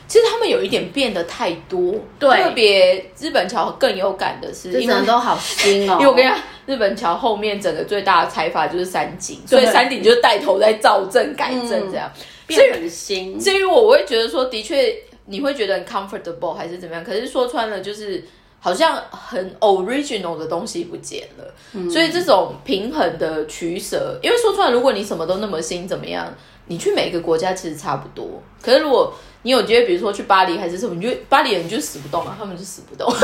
[0.07, 2.29] 其实他们有一点变得太多，对。
[2.43, 5.97] 特别日本桥更有感的是，这因为都好新哦。
[6.01, 6.37] 因为我跟你讲，
[6.69, 12.07] 日本桥后面整个最大的财阀就是山景，所以对山顶就是带头在造镇改正这样。
[12.45, 18.23] 变很新，至于我，我会觉得说，的确你会觉得很 comfortable 还是怎么样，可是说穿了就是
[18.59, 21.89] 好像很 original 的东西不见了。
[21.89, 26.31] 所以这种平衡的取舍，因为说穿了，如果你什么都那么新，怎么样？
[26.67, 28.41] 你去每个国家其实差不多。
[28.61, 29.11] 可是如果
[29.43, 33.09] 你有觉得，比如说去巴黎还是什么，你就巴黎人就死不动啊，他们就死不动，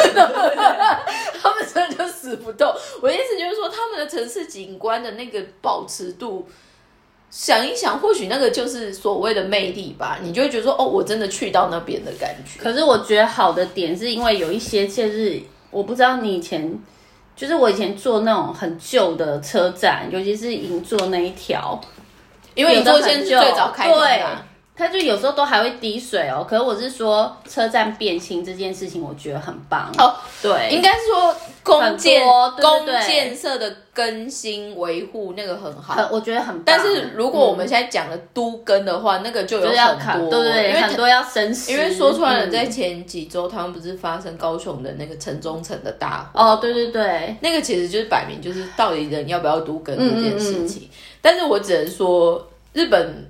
[1.41, 2.73] 他们真的就死不动。
[3.01, 6.47] 我的意思就是说，他们的城市景观的那个保持度。
[7.32, 12.62] 想一想，或许那个就是所谓的魅力吧，你就会觉得说，哦，我真的去到那边的感觉。
[12.62, 16.80] 可是我觉得好的点是因为有一些就是我不知道你以前，
[17.36, 21.78] 就是我以前坐那种很旧的车站，尤其是银座那一条，
[22.54, 24.45] 因为你有的做线是最早开通的
[24.76, 26.46] 它就有时候都还会滴水哦。
[26.48, 29.92] 可是我是说车站变新这件事情，我觉得很棒。
[29.98, 35.94] 哦，对，应该是说公建很多对对公建设的更新维护那个很好。
[35.94, 36.64] 很我觉得很棒。
[36.66, 41.72] 但是如果我们现在讲的都更的话，那个就有很多，对对对，因为很多要深思。
[41.72, 50.90] 因为说穿了，嗯在前几周他们不是发生高雄的那个城中城的大火，哦，对对对，那个其实就是摆明就是到底人要不要都更嗯这件事情。
[51.22, 53.25] 但是我只能说，日本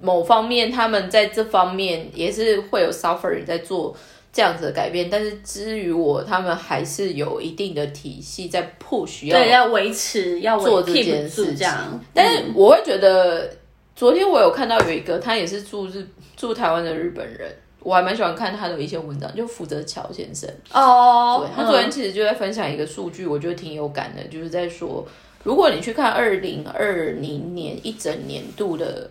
[0.00, 3.94] 某方面他们在这方面也是会有 suffering 在做
[4.32, 11.68] 这样子的改变，但是至于我，他们还是有一定的体系在 push 要对，要维持，要做这件事情。
[12.14, 13.50] 但是我会觉得，
[13.96, 20.48] 昨天我有看到有一个，他也是住日住台湾的日本人，我还蛮喜欢看他的一些文章，就福泽桥先生。
[20.72, 25.04] 哦对，他昨天其实就在分享一个数据，我觉得挺有感的，就是在说，
[25.42, 29.10] 如果你去看二零二零年一整年度的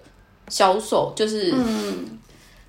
[0.49, 1.53] 销售，就是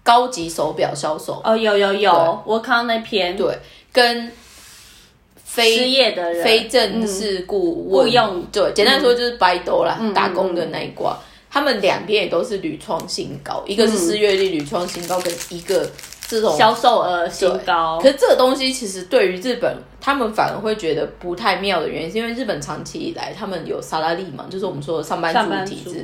[0.03, 3.37] 高级手表销售，哦，有有有，我看到那篇。
[3.37, 3.59] 对，
[3.93, 4.33] 跟失
[5.45, 6.45] 非业的人。
[6.45, 8.43] 非正式雇佣。
[8.53, 11.19] 对，简单说就是白兜啦，打工的那一挂。
[11.53, 15.85] 他们两边也都是屡创新高，一个是失业率屡创新高，跟一个
[16.29, 17.99] 这种销售额新高。
[18.01, 18.09] 可。
[18.09, 25.91] 是这个东西其实对于日本，他们反而会觉得不太妙的原因，是因为日本长期以来他们有萨拉利嘛，就是我们说的上班族体制。
[25.91, 25.99] 族，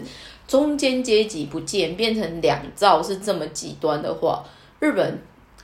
[0.47, 4.45] 中间阶级不见，变成两兆是这么极端的话，
[4.79, 5.19] 日本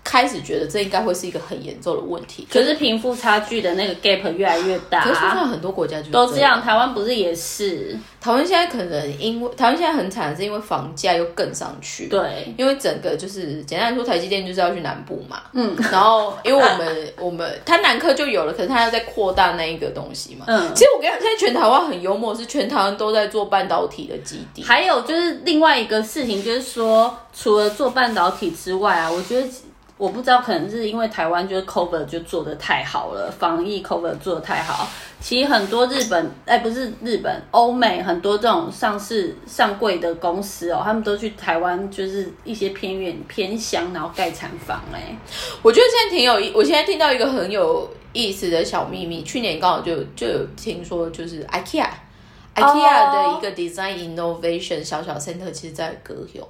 [0.05, 2.47] 开始觉得这应该会是一个很严重的问题。
[2.51, 6.61] 可是贫富差距的那个 gap 越来越大可是，说实话很多国家就都这样。
[6.61, 7.97] 台湾不是也是？
[8.21, 12.07] 台湾现在可能因为台湾现在很惨，是因为房价又更上去。
[12.07, 29.47] 对，因为整个就是简单来说，台积电就是要去南部嘛，嗯，然后因为我们 我们它南科就有了，可是它要再扩大那一个东西嘛，嗯其实我跟你讲，现在全台湾很幽默，是全台湾都在做半导体的基地，还有就是另外一个事情，就是说，除了做半导体之外啊，我觉得
[30.03, 34.89] 我不知道，可能是因为台湾就是 cover 就做的太好了，防疫 cover 做的太好。
[35.21, 45.17] 其实很多日本，哎，不是日本，欧美很多这种上市上柜的公司哦，他们都去台湾，就是一些偏远偏乡，然后盖厂房、哎，
[45.63, 51.87] 我觉得现在挺有意，我现在听到一个很有意思的小秘密，去年刚好就就有听说，就是 IKEA。
[52.57, 56.47] IKEA 的一个 design innovation 小小 center 其实在高雄，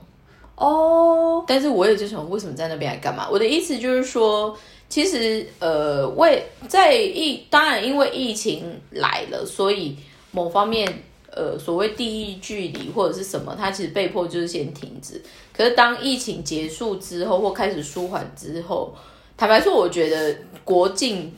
[0.62, 3.29] 哦，但是我也就想，为什么在那边来干嘛？
[3.29, 4.57] 我的意思就是说，
[4.88, 9.96] 其实呃，为在疫，当然因为疫情来了，所以
[10.31, 10.87] 某方面
[11.33, 15.20] 呃，所谓地域距离或者是什么，它其实被迫就是先停止。
[15.53, 18.94] 可是当疫情结束之后，或开始舒缓之后，
[19.37, 21.35] 坦白说，我觉得国境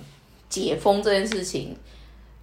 [0.51, 1.75] 解封这件事情。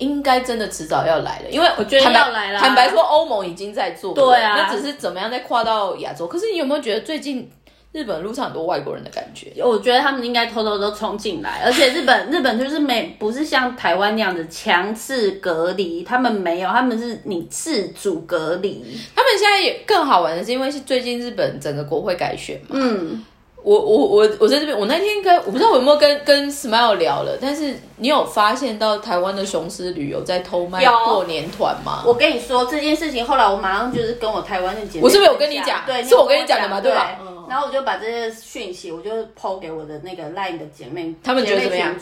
[0.02, 6.28] 应该真的迟早要来了，因为我觉得坦白要来了坦白说，欧盟已经在做了，对啊那只是怎么样再跨到亚洲。
[6.28, 7.48] 可是你有没有觉得最近
[7.92, 9.54] 日本路上很多外国人的感觉？
[9.64, 18.84] 我觉得他们应该偷偷都冲进来，而且日本日本就是没不是像台湾那样子强制隔离，他们没有，他们是你自主隔离。
[19.16, 22.70] 他们现在也更好玩的是，因为是最近日本整个国会改选嘛。
[22.72, 23.24] 嗯，
[23.64, 32.04] 我我我我在这边，我那天跟我不知道我有没有跟跟 Smile 聊了，但是你有发现到台湾的雄狮旅游在偷卖过年团吗？
[32.06, 41.94] 我跟你说这件事情，后来我马上就是跟我台湾的姐妹，我是不是有跟你讲对，是我跟你你讲的嘛对对吧嗯然后我就把这些讯息，我就抛给我的那个 LINE 的姐妹，她们觉得怎么样。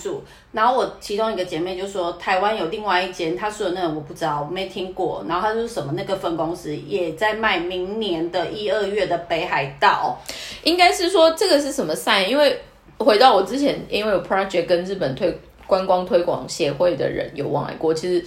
[0.52, 5.26] 然后我其中一个姐妹就说，台湾有另外一间，她说的那个我不知道，我没听过。
[5.28, 10.16] 然后她说什么那个分公司也在卖明年的一二月的北海道。
[10.62, 12.28] 应该是说这个是什么 sign？
[12.28, 12.62] 因为
[13.00, 15.36] 回到我之前，因为有 project 跟日本推
[15.66, 18.24] 观光推广协会的人有往来过，其实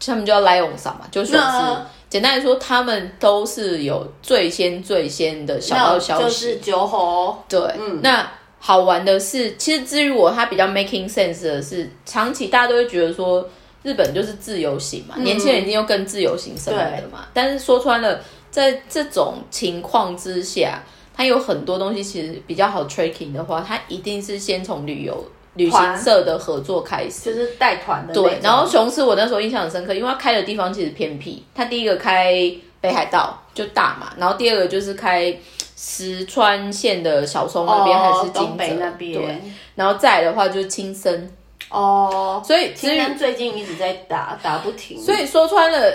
[0.00, 1.86] 他们叫 Lion 上嘛，就雄狮那。
[2.12, 6.24] 简单来说，他们都是有最先最先的小道消息。
[6.24, 7.58] 就是酒吼，对，
[8.02, 13.48] 那好玩的是，其实至于我，他比较 making sense 的是，长期大家都会觉得说，
[13.82, 17.24] 日本就是自由行嘛，年轻人一定又更自由行什么的嘛。
[17.32, 18.20] 但是说穿了，
[18.50, 20.84] 在这种情况之下，
[21.16, 28.14] 它有很多东西其实比较好 tracking 的话，它一定是先从旅游旅行社的合作开始，就是带团的。
[28.14, 31.44] 对，然后雄狮我那时候印象很深刻，因为它开的地方其实偏僻。
[31.54, 32.32] 它第一个开
[32.80, 35.34] 北海道就大嘛，然后第二个就是开
[35.76, 39.42] 石川县的小松那边、还是金东北那边对，
[39.74, 41.30] 然后再来的话就是青森，
[41.68, 45.92] 哦，所以青森最近一直在打打不停，所以说穿了，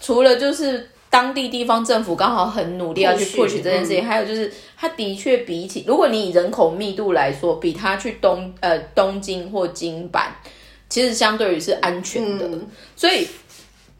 [0.00, 10.26] 除了就是当地地方政府刚好很努力要去 Push，push 这件事情，还有就是它的确比起，如果你以人口密度来说，比它去东呃东京或京阪，
[10.88, 12.66] 其实相对于是安全的，嗯。
[12.94, 13.26] 所以。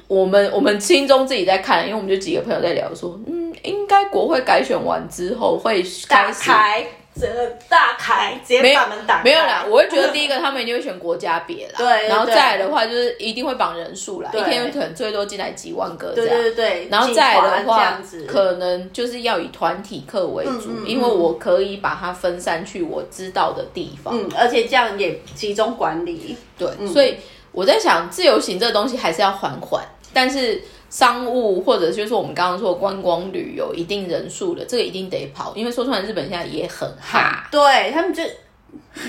[0.08, 6.86] 我们我们心中自己在看，因为我们就几个朋友在聊说，嗯，应该国会改选完之后会大开始开，
[7.18, 9.24] 整个大开，直接把门打开。
[9.24, 16.36] 没有啦，我会觉得第一个他们一定会选国家别啦， 对然后再来的话就是一定会绑人数啦，一天可能最多进来几万个这对样。
[16.38, 24.16] 对对，然后再来的话，可能就是要以团体课为主，嗯嗯因为我可以把它分散去我知道的地方。
[24.16, 26.36] 嗯，而且这样也集中管理。
[26.58, 27.16] 对，所以
[27.52, 30.62] 我在想，自由行这个东西还是要缓缓，但是
[30.96, 37.46] 商务或者就是我们刚刚说的观光旅游，一定人数的这个一定得跑，因为说出来，日本现在也很哈。
[37.52, 38.22] 对他们就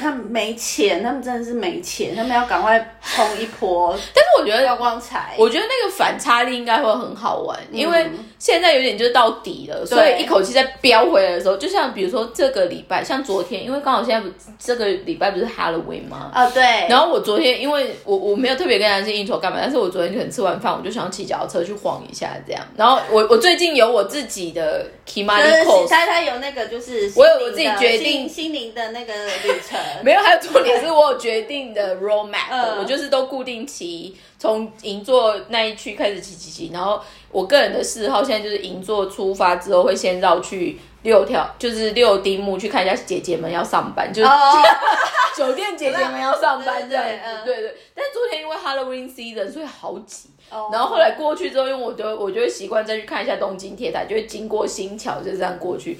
[0.02, 5.34] 他们没钱，他们真的是没钱，他们要赶快冲一波但是我觉得耀光彩。
[5.38, 8.06] 我觉得那个反差力应该会很好玩，因为
[8.38, 16.32] 现在有点就是到底了，所以一口气再飙回来的时候，就像比如说这个礼拜，像昨天，因为刚好现在不这个礼拜不是 Halloween 吗？
[16.34, 16.64] 啊，对。
[16.90, 22.62] 然后我昨天因为我我没有特别跟男生应酬干嘛，但是我昨天就很吃完饭，我就想要骑脚踏车去晃一下这样。
[22.76, 29.14] 然后我我最近有我自己的 Kimani 他有那个就是我有我自己决定心灵的那个
[29.44, 34.16] 旅程，没有，还有重点是我有决定的 road map，我就是都固定骑。
[34.40, 37.02] 从银座那一区开始骑骑骑，然后
[37.32, 44.30] 我个人的嗜好现在就是银座出发之后会先绕去六条，就是六丁目去看一下姐姐们要上班，就是
[45.36, 47.46] 酒店姐姐们要上班这样子。
[47.46, 47.76] 对对。
[47.96, 50.30] 但是昨天因为 Halloween season 所以好挤，
[50.72, 55.98] 然后后来过去之后，因为我就我就会习惯再去看一下东京铁塔，就会经过新桥就这样过去，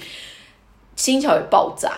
[0.96, 1.98] 新桥也爆炸。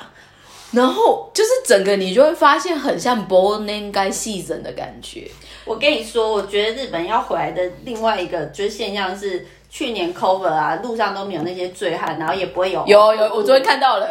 [0.71, 5.29] 然后就是整个你就会发现很像 Born in Guy season 的感觉。
[5.65, 12.83] 我跟你说，我觉得日本要回来的另外一个就是现象是，去年 cover 啊，路上都没有那些醉汉，然后也不会有。
[12.87, 14.07] 有有，我昨天看到了。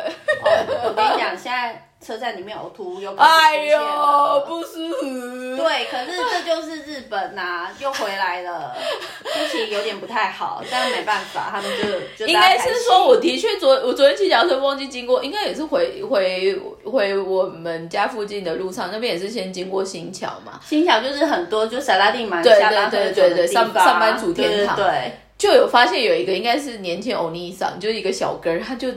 [0.84, 1.87] 我跟你讲，现在。
[2.08, 3.78] 车站里面呕吐又哎呦
[4.46, 5.02] 不舒服。
[5.58, 8.74] 对，可是这就是日本呐，又回来了，
[9.36, 11.70] 心情有点不太好，但没办法，他们
[12.16, 20.58] 就 应该是说，我的确昨我昨天骑脚车忘记经过，应该也是回回回我们家附近的路上，那边也是先经过新桥嘛。
[20.64, 28.88] 新桥就是很多就萨拉蒂嘛，对对对对对，上上班族天堂，对，就有发现有一个应该是年轻欧尼桑，就是一个小哥，他就。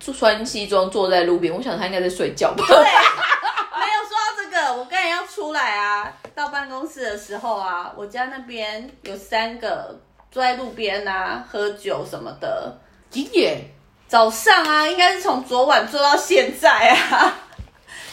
[0.00, 2.64] 穿西装坐在路边，我想他应该在睡觉吧。
[2.66, 9.98] 对， 没有说到这个，我刚才要出来啊，到办公室的时候啊，我家那边有三个
[10.30, 12.78] 坐在路边啊，喝酒什么的。
[13.10, 13.60] 几点？
[14.06, 17.34] 早上啊，应该是从昨晚坐到现在啊。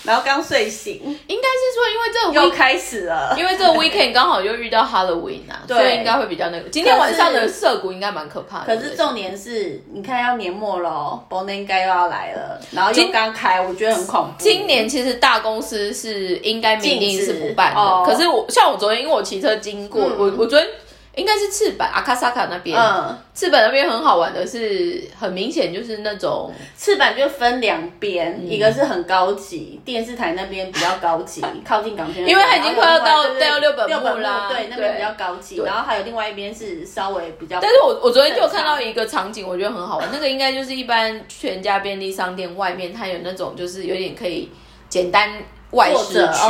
[0.05, 0.93] 然后刚睡醒，
[1.27, 6.69] 应该是说，因为这个又开始了，因为这个 weekend 刚好又遇到 Halloween 啊，所以应该会比较那个。
[6.69, 8.75] 今天晚上的涩谷应该蛮可怕的。
[8.75, 14.33] 可是重点是，你看要年末了 b o n e 该又要来了，然后又刚开，我觉得很恐怖。
[14.37, 20.67] 今年其实大公司是应该明定是不办的，可是我像我昨天，因为我骑车经过，我我昨天。
[21.15, 44.51] 应该是赤坂阿卡萨卡那边，嗯，赤坂那边很好玩的是，很明显就是那种赤坂就分两边，一个是很高级，电视台那边比较高级， 靠近港片，因为它已经快要到到六本木啦，对，那边比较高级，然后还有另外一边是稍微比较，但是我我昨天就有看到一个场景，我觉得很好玩，那个应该就是一般全家便利商店外面，它有那种就是有点可以
[44.89, 45.31] 简单。
[45.75, 46.49] 外市区，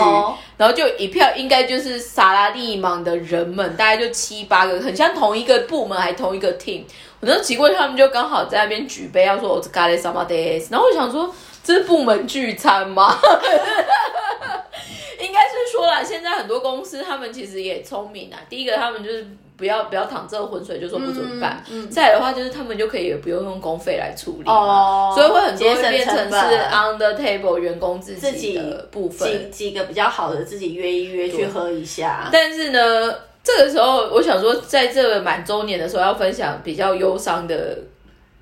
[0.56, 6.84] 然后就一票，应该就是萨拉利芒的人们，大概就七八个，很像同一个部门，还同一个 team。
[7.20, 13.20] 我那奇怪，他们就刚好在那边举杯，要说我是咖喱什么 days，然后我想说，这是部门聚餐吗？
[15.20, 18.40] 应该是说了，现在很多公司他们其实也聪明啊。
[18.50, 19.28] 第一个，他们就是。
[19.58, 21.64] 不要不要淌这个浑水，就说不准办。
[21.90, 32.30] 再来的话，就是他们就可以不用用公费来处理嘛，所以会很多变成是 on the table 员工自己的部分，几几个比较好的自己约一约去喝一下。
[32.32, 37.78] 但是呢，这个时候我想说，在这个满周年的时候要分享比较忧伤的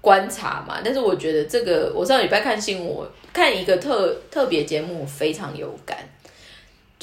[0.01, 0.79] 观察嘛。
[0.83, 5.97] 但是我觉得这个，我上礼拜看新闻，看一个特特别节目，非常有感。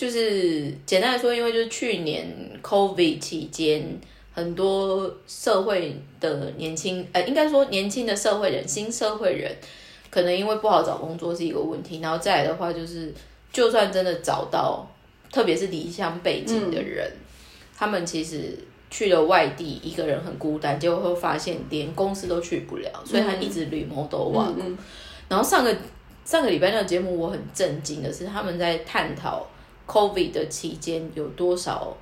[0.00, 2.26] 就是简单来说，因为就是去年
[2.62, 4.00] COVID 期间，
[4.32, 9.54] 很多社会的年轻，呃，应该说年轻的社会人，新社会人，
[10.08, 13.12] 可能因为不好找工作是一个问题，然后再来的话，就是
[13.52, 14.90] 就算真的找到，
[15.30, 17.12] 特别是离乡背景的人，
[17.76, 24.56] 他们其实去了外地，一个人很孤单，结果会发现连公司都去不了，所以他一直旅谋都忘。
[25.28, 25.76] 然后上个
[26.24, 29.46] 上个礼拜那个节目，我很震惊的是，他们在探讨。
[29.90, 31.96] COVID 的期间有多少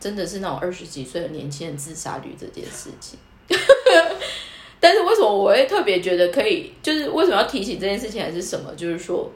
[0.00, 3.16] 真的是那种二十几岁的年轻人自杀率这件事情？
[4.80, 6.72] 但是为什么我会特别觉得可以？
[6.82, 8.74] 就是为什么要提醒这件事情还是什么？
[8.74, 9.30] 就是说，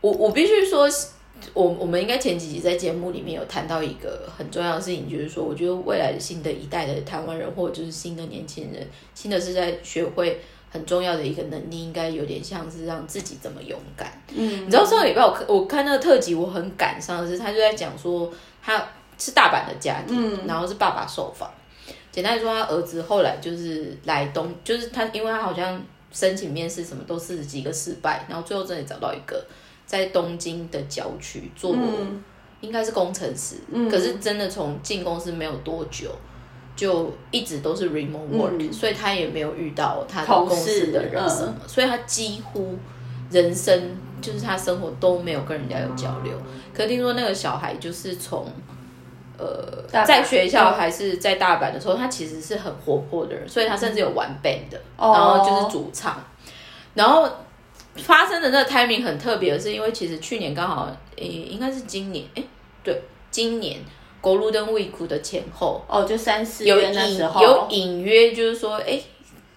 [0.00, 0.88] 我我必须说，
[1.52, 10.40] 我我们应该前几集在节目里面有谈到一个很重要的事情，就是说，我觉得未来的新的一代的台湾人，或者就是新的年轻人，新的是在学会。
[10.74, 14.12] 很重要的一个能力，应该有点像是让自己怎么勇敢。
[14.34, 18.28] 嗯，你知道上个礼拜我看我看那个特辑，我很感伤的是，他就在讲说
[18.60, 18.84] 他
[19.16, 21.48] 是大阪的家庭，然后是爸爸受访。
[22.10, 29.46] 简单说，他儿子后来就是来东，就是他，因为他好像申请面试什么都四十几个失败，然后最后真的找到一个
[29.86, 31.76] 在东京的郊区做，
[32.60, 33.58] 应该是工程师，
[33.88, 36.10] 可是真的从进公司没有多久。
[36.76, 42.76] 就一直都是 remote work，所以他也没有遇到他的公司的人什么，所以他几乎
[43.30, 46.32] 人生就是他生活都没有跟人家有交流。
[46.72, 48.46] 可听说那个小孩就是从
[49.38, 56.22] 呃在学校嗯还是在大阪的时候，他其实是很活泼的人，所以他甚至有玩 band 的，哦然后就是主唱，
[56.94, 57.28] 然后。
[57.96, 62.44] 发生的那个 timing 很特别的是，因为其实去年刚好，诶、应该是今年，诶、
[62.82, 63.00] 对，
[63.30, 63.78] 今年
[64.24, 68.98] Golden Week 的前后，哦，就三四有隐月那时候有隐约，就是说，哎、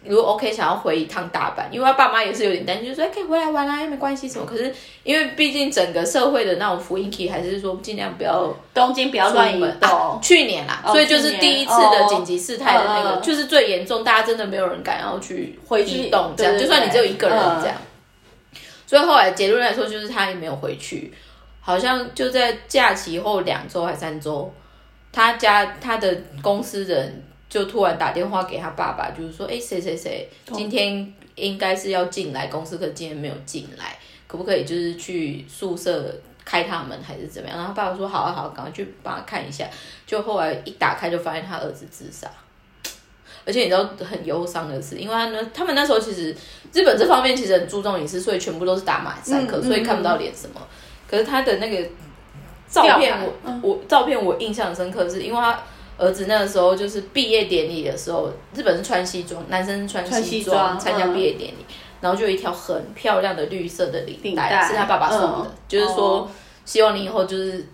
[0.04, 4.46] 如果 OK 想要回一趟大阪，因为他爸妈也是有点担心，就说、哎可以回来玩啊，又没关系什么。
[4.46, 9.90] 可是因为毕竟整个社会的那种福音体还是说尽量不要东京不要乱移动。
[9.90, 17.78] 啊去年啦，哦所以就是第一次的哦紧急事态的那个，就是最严重，大家真的没有人敢要去回去移动，这样对对就算你只有一个人嗯这样。
[18.86, 21.14] 所以后来结论来说，就是他也没有回去，
[21.68, 24.50] 好像就在假期后两周还三周，
[25.12, 33.98] 他家他的公司人就突然打电话给他爸爸，就是说，哎、谁谁谁今天应该是要进来公司，可今天没有进来，
[34.28, 36.16] 可不可以就是去宿舍
[36.46, 37.58] 开他门还是怎么样？
[37.58, 39.68] 然后他爸爸说好啊好啊，赶快去帮他看一下。
[40.06, 42.32] 就后来一打开就发现他儿子自杀。
[43.46, 46.34] 而且你知道很忧伤的是，因为他呢，他们那时候其实
[46.72, 50.62] 日本这方面其实很注重隐私，所以全部都是打马赛克，所以看不到脸什么。
[51.08, 51.90] 可是他的那个
[52.70, 53.60] 照片我，嗯。
[53.64, 55.60] 我照片我印象深刻，是因为他
[55.98, 61.66] 儿子那个时候就是毕业典礼的时候，日本是穿西装，男生穿穿西西装参加嗯毕业典礼，
[62.02, 64.68] 然后就有一条很漂亮的绿色的领领带。
[64.68, 65.52] 是他爸爸送的，嗯。
[65.68, 66.30] 就是说、哦。
[66.66, 67.66] 希望你以后就是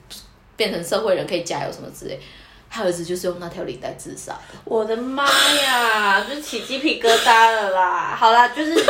[0.55, 2.19] 变成社会人可以加油什么之类。
[2.73, 4.57] 他儿子就是用那条领带自杀的。
[4.65, 5.23] 我的妈
[5.61, 8.15] 呀，就起鸡皮疙瘩了啦！
[8.17, 8.87] 好啦，就是讲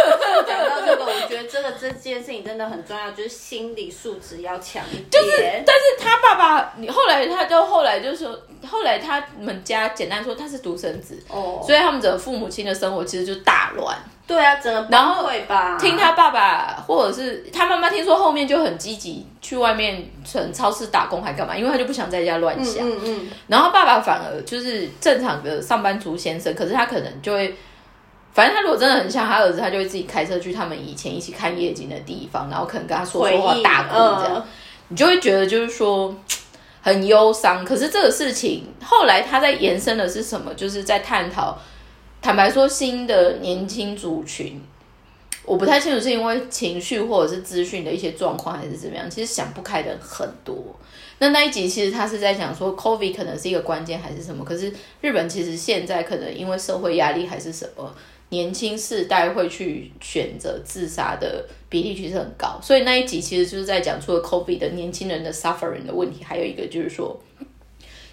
[0.70, 5.10] 到这个，我觉得这个这件事情真的很重要，就是心理素质要强一点。
[5.12, 13.98] 就是但是他爸爸，你后来他就后来就说，后来他们家简单说他是独生子，哦，所以他们整个父母亲的生活其实就大乱。
[14.26, 15.30] 对啊，整个然后
[15.78, 22.90] 听他爸爸或者是他妈妈听说后面就很积极去外面成超市打工还干嘛，因为他就不想在家乱嗯想。
[22.90, 27.54] 嗯嗯，然后爸爸反而就是正常的上班族先生，可是他可能就会，
[28.34, 34.44] 反正他如果真的很像他儿子，他就会自己开车去他们以前一起看夜景的地方，然后可能跟他说说话回忆大哭这样，嗯
[34.90, 36.14] 你就会觉得就是说
[36.82, 37.66] 很忧伤。
[37.66, 40.54] 可是这个事情后来他在延伸的是什么？
[40.54, 41.58] 就是在探讨，
[42.24, 44.58] 坦白说，新的年轻族群。
[45.44, 49.10] 我不太清楚是因为情绪或者是资讯的一些状况，还是怎么样。
[49.10, 50.56] 其实想不开的很多。
[51.20, 54.46] 那那一集其实他是在讲说，COVID 可能是一个关键还是什么？
[54.46, 54.72] 可是
[55.02, 57.94] 日本其实现在可能因为社会压力还是什么，
[58.30, 62.58] 年轻世代会去选择自杀的比例其实很高。
[62.64, 67.20] 所以那一集其实就是在讲，除了 COVID 的年轻人的 suffering 的问题，还有一个就是说，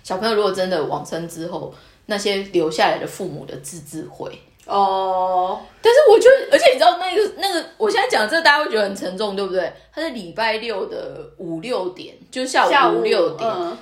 [0.02, 1.72] 小朋友如果真的往生之后，
[2.06, 4.30] 那些留下来的父母的自治会。
[4.66, 9.72] 哦，但是我觉得，而且你知道那个那个，我现在讲这个大家会觉得很沉重，对不对？
[9.92, 13.50] 他是礼拜六的五六点，就是下午五六点。
[13.50, 13.76] 嗯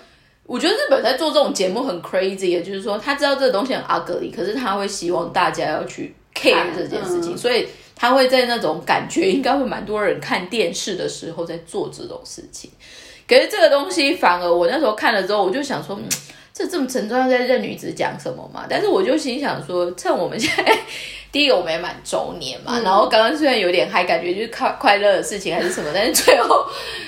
[0.49, 12.71] 我觉得日本在做这种节目很 crazy，也就是说他知道这个东西很 ugly，可是他会希望大家要去 care 看这件事情，嗯所以他会在那种感觉应该会蛮多人看电视的时候在做这种事情。
[13.29, 16.09] 可是这个东西反而我那时候看了之后，我就想说，嗯，
[16.59, 18.67] 这这么沉重，要在任女子讲什么嘛？
[18.69, 20.77] 但是我就心想说，趁我们现在
[21.31, 26.67] 第一个我们也满周年嘛，然后刚刚虽然有点嗨，感觉就是快快乐的事情还是什么，但是最后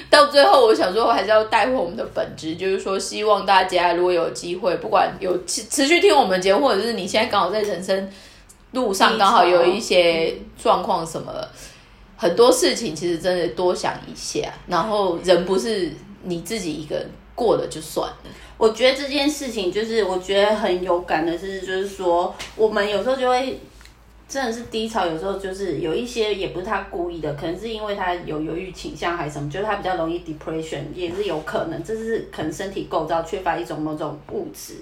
[0.09, 8.09] 到最后，我想说我还是要带回我们的本质，就是说希望大家如果有机会，不管有持持续听我们节目，或者是你现在刚好在人生
[8.71, 10.33] 路上刚好有一些
[10.63, 11.33] 状况什么，
[12.17, 15.91] 很多事情其实真的多想一下，然后人不是
[16.23, 18.31] 你自己一个人过了就算了。
[18.61, 23.59] 我觉得这件事情就是我觉得很有感的是，就是说我们有时候就会
[24.29, 34.75] 真的是低潮，有时候就是有一些也不是他故意的，可能是因为他有犹豫倾向还是什么，就是他比较容易 depression，也是有可能，这是可能身体构造缺乏一种某种物质。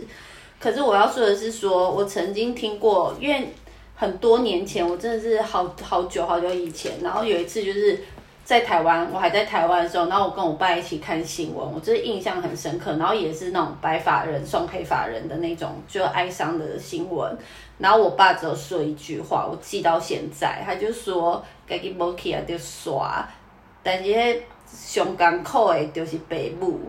[0.59, 3.53] 可是我要说的是说，我曾经听过，因为
[3.95, 8.01] 很多年前，我真的是好好久好久以前，然后有一次就是
[8.49, 17.36] 在台湾，我还在台湾的时候，然后我跟我爸一起看新闻，我就是印象很深刻，然后也是那种白发人送黑发人的那种，就哀伤的新闻。
[17.76, 23.28] 然后我爸只有说一句话，我记到现在，他就说：“家己无去啊，就耍。”
[23.84, 26.80] 但是上艰苦的就是爸母，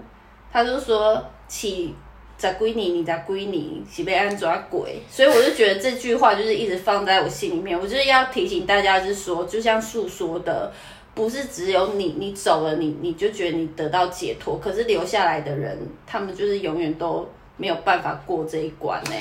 [0.54, 1.94] 他就说起
[2.38, 7.78] 十几年、二十几年是被安怎过，所以我就觉得这句话就是一直放在我心里面。
[7.78, 10.72] 我就是要提醒大家，是说，就像树说的，
[11.20, 19.12] 不是只有你，你走了，你你就觉得你得到解脱，可是留下来的人，他们就是永远都没有办法过这一关呢、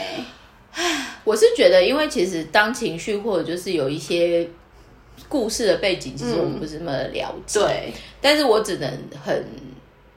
[1.24, 4.48] 我是觉得，因为其实当情绪或者就是有一些
[5.28, 7.58] 故事的背景，其实我们不是那么了解。
[7.58, 8.88] 对，但是我只能
[9.20, 9.44] 很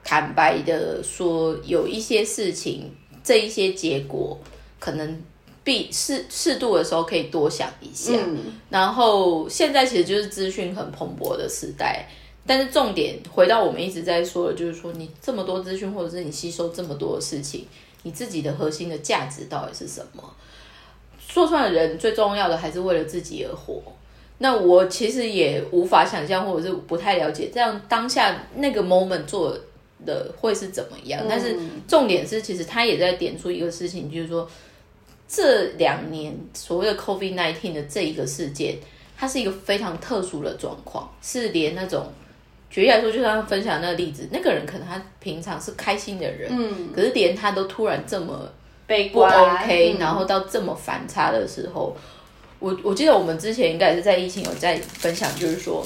[0.04, 4.38] 坦白的说，有一些事情，这一些结果，
[4.78, 5.20] 可能
[5.64, 8.12] 必适适度的时候可以多想一下。
[8.14, 8.38] 嗯，
[8.70, 12.06] 然后现在其实就是资讯很蓬勃的时代，
[12.46, 17.66] 但是重点回到我们一直在说的，就是说你这么多资讯，或者是你吸收这么多的事情，
[18.02, 20.22] 你自己的核心的价值到底是什么？
[21.18, 23.80] 说穿了，人最重要的还是为了自己而活。
[24.38, 29.56] 那我其实也无法想象，或者是不太了解，这样当下那个 moment 做
[30.04, 31.24] 的会是怎么样。
[31.28, 31.56] 但是
[31.86, 34.46] 重点是，其实他也在点出一个事情，就是说
[35.34, 38.76] 这两年所谓的 COVID nineteen 的这一个事件，
[39.16, 42.12] 它是一个非常特殊的状况，是连那种
[42.68, 49.98] 举例来说，就像分享那个例子，那个人可能他平常是开心的人，嗯，可是连他都突然这么不悲观 OK，、嗯。
[49.98, 51.96] 然后到这么反差的时候，
[52.58, 55.82] 我我记得我们之前应该也是在疫情有在分享，就是说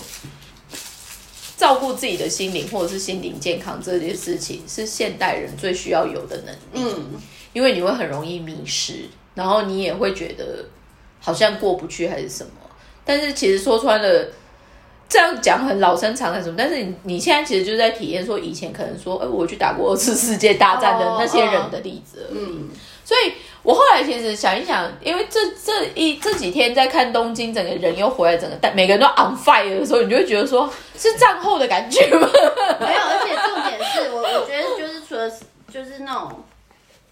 [1.57, 6.90] 照顾自己的心灵或者是心灵健康这件事情，是现代人最需要有的能力。
[6.97, 7.20] 嗯，
[7.53, 9.05] 因为你会很容易迷失，
[9.37, 10.64] 然后你也会觉得
[11.20, 12.51] 好像过不去还是什么。
[13.05, 14.26] 但是其实说穿了，
[15.09, 22.39] 这样讲很老生常谈什么，但是你你现在其实就是在体验说以前可能说，哎、我去打过二次世界大战的哦那些人的例子而已。
[22.41, 22.68] 嗯
[23.07, 30.68] 所以我后来其实想一想，因为这这一这几天在看东京，整个人又回来，整个但每个人都 on fire 的时候，你就会觉得说
[30.99, 32.28] 是战后的感觉吗？
[32.80, 35.30] 没有，而且重点是我我觉得就是除了
[35.72, 36.43] 就是那种。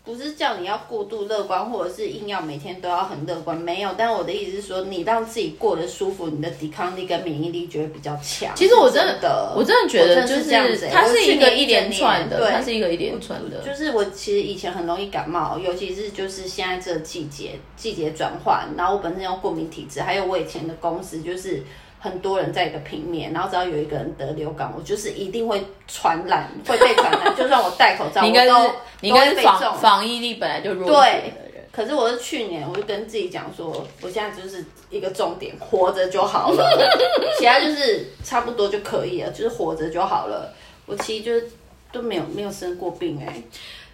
[0.05, 3.91] 不是叫你要过度乐观，或者是硬要每天都要很乐观，没有。
[3.97, 8.55] 但我的意思是说，你让自己过得舒服，你的抵抗力跟免疫力就会比较强。
[8.55, 13.63] 其实我真真的，我真的觉得就是这样子欸它是一个一连串的，它是一个一连串的。
[13.63, 21.63] 就是我其实以前很容易感冒，尤其是就是现在这个季节季节转换，然后我本身有过敏体质，还有我以前的公司就是
[22.05, 31.65] 很多人在一个平面，然后只要有一个人得流感，我就是一定会传染，会被传染， 就算我戴口罩，你应该都你应该是防防疫力本来就弱一点的人。
[31.73, 36.71] 可是我是去年，我就跟自己讲说，我现在就是一个重点，活着就好了，
[37.41, 40.53] 其他就是差不多就可以了，就是活着就好了。
[40.85, 41.49] 我其实就是
[41.91, 43.43] 都没有没有生过病哎、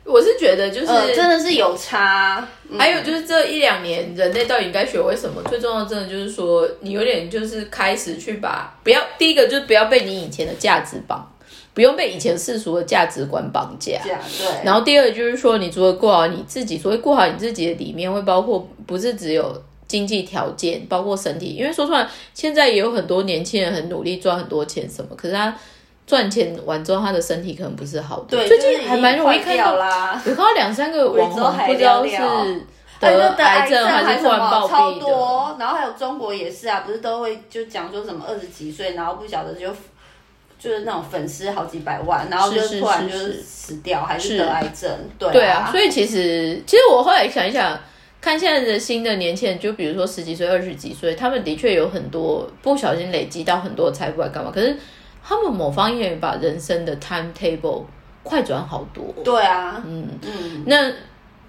[0.05, 2.47] 我是觉得就是、呃，真的是有差。
[2.69, 5.43] 嗯还有就是这一两年，人类到底应该学会什么？
[5.49, 11.29] 最重要，真的就是说，你有点就是开始去把不要第一个就是不要被你以前的价值绑，
[11.75, 14.01] 不用被以前世俗的价值观绑架。
[14.05, 21.57] 对，然后第二个就是说，你除了过好你自己，所谓过好你自己的里面，会包括不是只有经济条件，包括身体。
[21.59, 25.53] 因为说出来，现在也有很多年轻人很努力赚很多钱什么，可是他
[26.11, 28.37] 赚钱完之后，他的身体可能不是好的。
[28.37, 30.21] 对，最就是近还蛮容易看到，啦。
[30.27, 32.11] 有看到两三个网红，不知道是
[32.99, 34.91] 得得癌症还还是忽然暴超。
[34.95, 39.69] 多，然后还有中国也是啊，不是都会就讲说什么二十几岁，然后不晓得就
[40.59, 47.79] 就是那种粉丝好几百万，然后就突然就是是死掉，还是是得癌症，对对啊，所以其实其实我后来想一想，
[48.21, 54.51] 看现在的新的年轻人，就比如说十几岁、二十几岁，他们的确有很多不小心累积到很多财富来干嘛？
[54.53, 54.77] 可是
[55.23, 57.85] 他们某方面把人生的 timetable
[58.23, 59.05] 快转好多。
[59.25, 60.91] 对啊，嗯嗯，那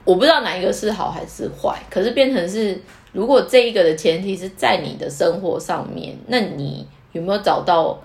[0.03, 2.80] 我不知道哪一个是好还是坏，可是变成是，
[3.11, 7.99] 如果这一个的前提是在你的生活上面，那你有没有找到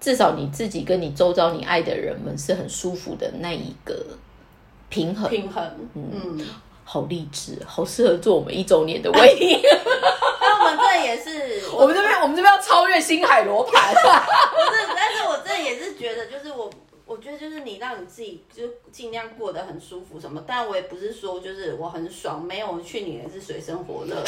[0.00, 3.94] 至少你自己跟你周遭你爱的人们是很舒服的那一个
[4.88, 5.28] 平衡？
[5.30, 6.40] 平衡，嗯，
[6.84, 9.58] 好励志，好适合做我们一周年的 威力。
[9.62, 9.68] 那
[10.76, 13.92] 我这也是我们这边，我们这边要超越星海罗盘。
[13.94, 16.70] 不是，但是我这也是觉得，就是我，
[17.06, 24.16] 我觉得就是你让你自己就尽量过得很舒服什么，但我也不是说就是我很爽，没有，我去年也是水深火热，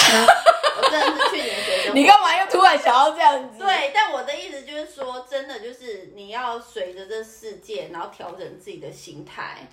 [0.77, 1.95] 我真的是去年水深火热。
[1.95, 3.59] 你干嘛又突然想要这样子？
[3.59, 9.67] 对，但我的意思就是说，真的就是你要随着这世界，然后调整自己的心态。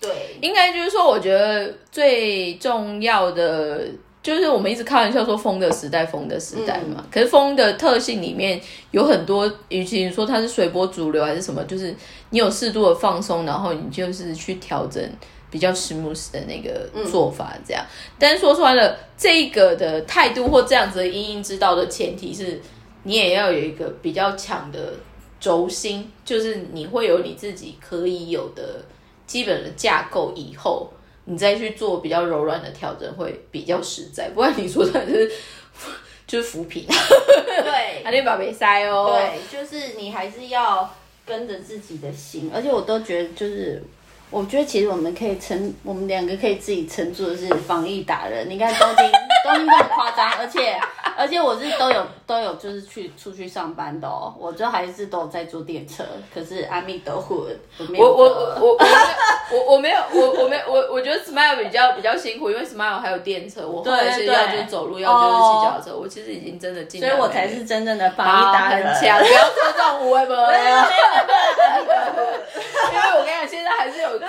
[0.00, 3.86] 对，应该就是说，我觉得最重要的
[4.22, 7.02] 就是我们一直开玩笑说“风的时代，风的时代”嘛。
[7.10, 8.60] 可是风的特性里面
[8.90, 11.94] 有很多，与其你说它是随波逐流还是什么，就是
[12.28, 15.02] 你有适度的放松，然后你就是去调整
[15.50, 17.82] 比较 smooth 的那个做法，这样。
[18.18, 22.60] 但是说穿了，这个的态度或这样子的因应之道的前提是，
[23.04, 24.92] 你也要有一个比较强的
[25.40, 28.84] 轴心，就是你会有你自己可以有的
[29.26, 30.92] 基本的架构，以后
[31.24, 34.30] 你再去做比较柔软的调整会比较实在。
[34.30, 35.32] 不然你说出来就是
[36.26, 39.10] 就是扶贫，对， 还得把鼻塞哦。
[39.10, 40.88] 对，就是你还是要
[41.26, 43.82] 跟着自己的心，而且我都觉得就是
[44.30, 48.48] 我觉得其实我们可以称，我们两个可以自己称作是防疫达人。
[48.48, 49.10] 你看东京，
[49.44, 50.78] 东京这么夸张，而且
[51.18, 56.04] 而且我是都有都有就是去出去上班的哦，我就还是都有在坐电车。
[56.32, 57.44] 可是阿弥陀佛，
[57.98, 58.78] 我我我我
[59.50, 65.96] 我我没有我我没有我我觉得 Smile 比较比较辛苦，因为 Smile 还有电车，我后来是要就是走路，要就是骑脚车。
[65.98, 68.96] 我其实已经真的进，所以我才是真正的防疫达人。
[69.00, 69.26] 不要说
[69.76, 70.36] 这种无谓的。
[72.92, 74.19] 因为我跟你讲，现在还是有，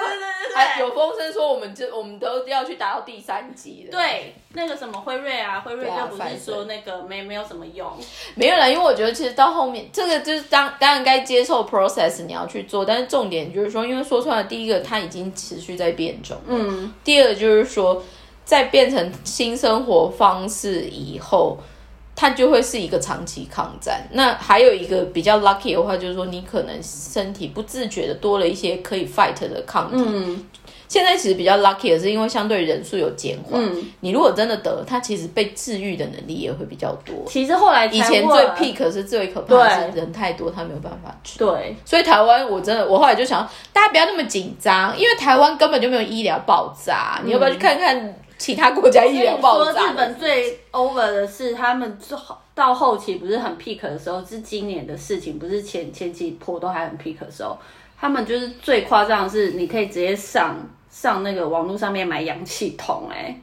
[0.53, 3.91] 还有风声说，我们就我们都要去达到第三级了。
[3.91, 7.89] 对，那个什么辉瑞啊，辉瑞就不是说那个没没有什么用，
[8.35, 18.03] 没有啦，因为我觉得其实到后面，这个就是当当然该接受 process 你要去做，但是重点就是说，因为说出来，第一个它已经持续在变种，嗯，第二个就是说，
[18.43, 21.57] 在变成新生活方式以后。
[22.21, 23.99] 它就会是一个长期抗战。
[24.11, 30.03] 那还有一个比较 lucky 的话，就是说你可能身体不自觉的多了一些可以 fight 的抗体。
[30.07, 30.45] 嗯，
[30.87, 33.59] 现在其实比较 lucky 的是，因为相对人数有减缓。
[33.59, 37.15] 嗯，你如果真的得，它其实被治愈的能力也会比较多。
[37.27, 41.39] 其实后来以前最 peak 是最可怕的是人太多，他没有办法治。
[41.39, 47.19] 对，所以台湾我真的，我后来就想，大家不要那么紧张，因为台湾根本就没有医疗爆炸。
[47.25, 48.15] 你要不要去看看？
[48.41, 49.71] 其他国家医疗爆炸。
[49.71, 51.95] 说日本最 over 的是，他们
[52.55, 57.55] 到后期不是很 peak 的时候，是今年的事情，不是前前期坡都还很 peak 的时候，
[57.99, 60.57] 他们就是最夸张的是，你可以直接上
[60.89, 63.39] 上那个网络上面买氧气筒，哎，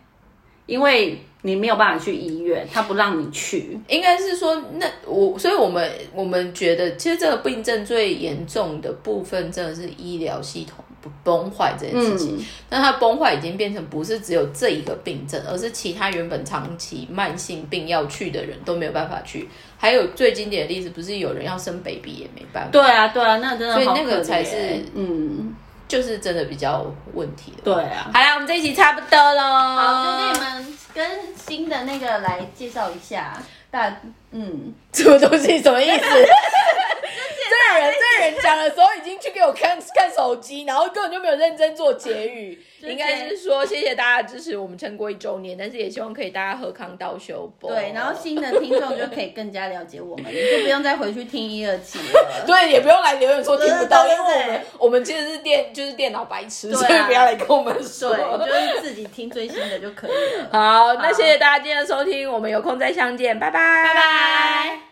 [0.67, 3.79] 因为你没有办法去医院，他不让你去。
[3.87, 10.85] 应该是说，那我，所以我们我们觉得，其实这个病症最严重的部分，真的是医疗系统。
[11.23, 19.49] 崩坏这件事情，那它崩坏已经变成不是只有这一个病症，而是其他原本长期慢性病要去的人都没有办法去。
[19.77, 22.71] 还有最经典的例子，不是有人要生 baby 也没办法。
[22.71, 25.55] 对啊，对啊，那真的所以那个才是嗯，
[25.87, 26.85] 就是真的比较
[27.15, 27.63] 问题的。
[27.63, 33.41] 对啊，好啦，我们这一集差不多喽，好，就跟你们跟新的那个来介绍一下。
[33.71, 33.95] 大
[34.33, 35.59] 嗯，什么东西？
[35.59, 35.99] 什么意思？
[37.51, 42.59] 这个人，这个人讲的时候已经去给我看 看手机，然后根本就没有认真做结语。
[42.81, 47.69] 应该是说谢谢大家支持，我们撑过一周年，但是也希望可以大家喝康道修补。
[47.69, 52.45] 对，然后新的听众就可以更加了解我们， 就不用再回去听一二期了。
[52.47, 60.49] 对，也不用来留言说听不到，因为我们我们其实是电就是电脑白痴，所以不要来跟我们说，就是自己听最新的就可以了。
[60.53, 64.81] 好，那谢谢大家今天的收听，我们有空再相见，拜拜拜，拜拜。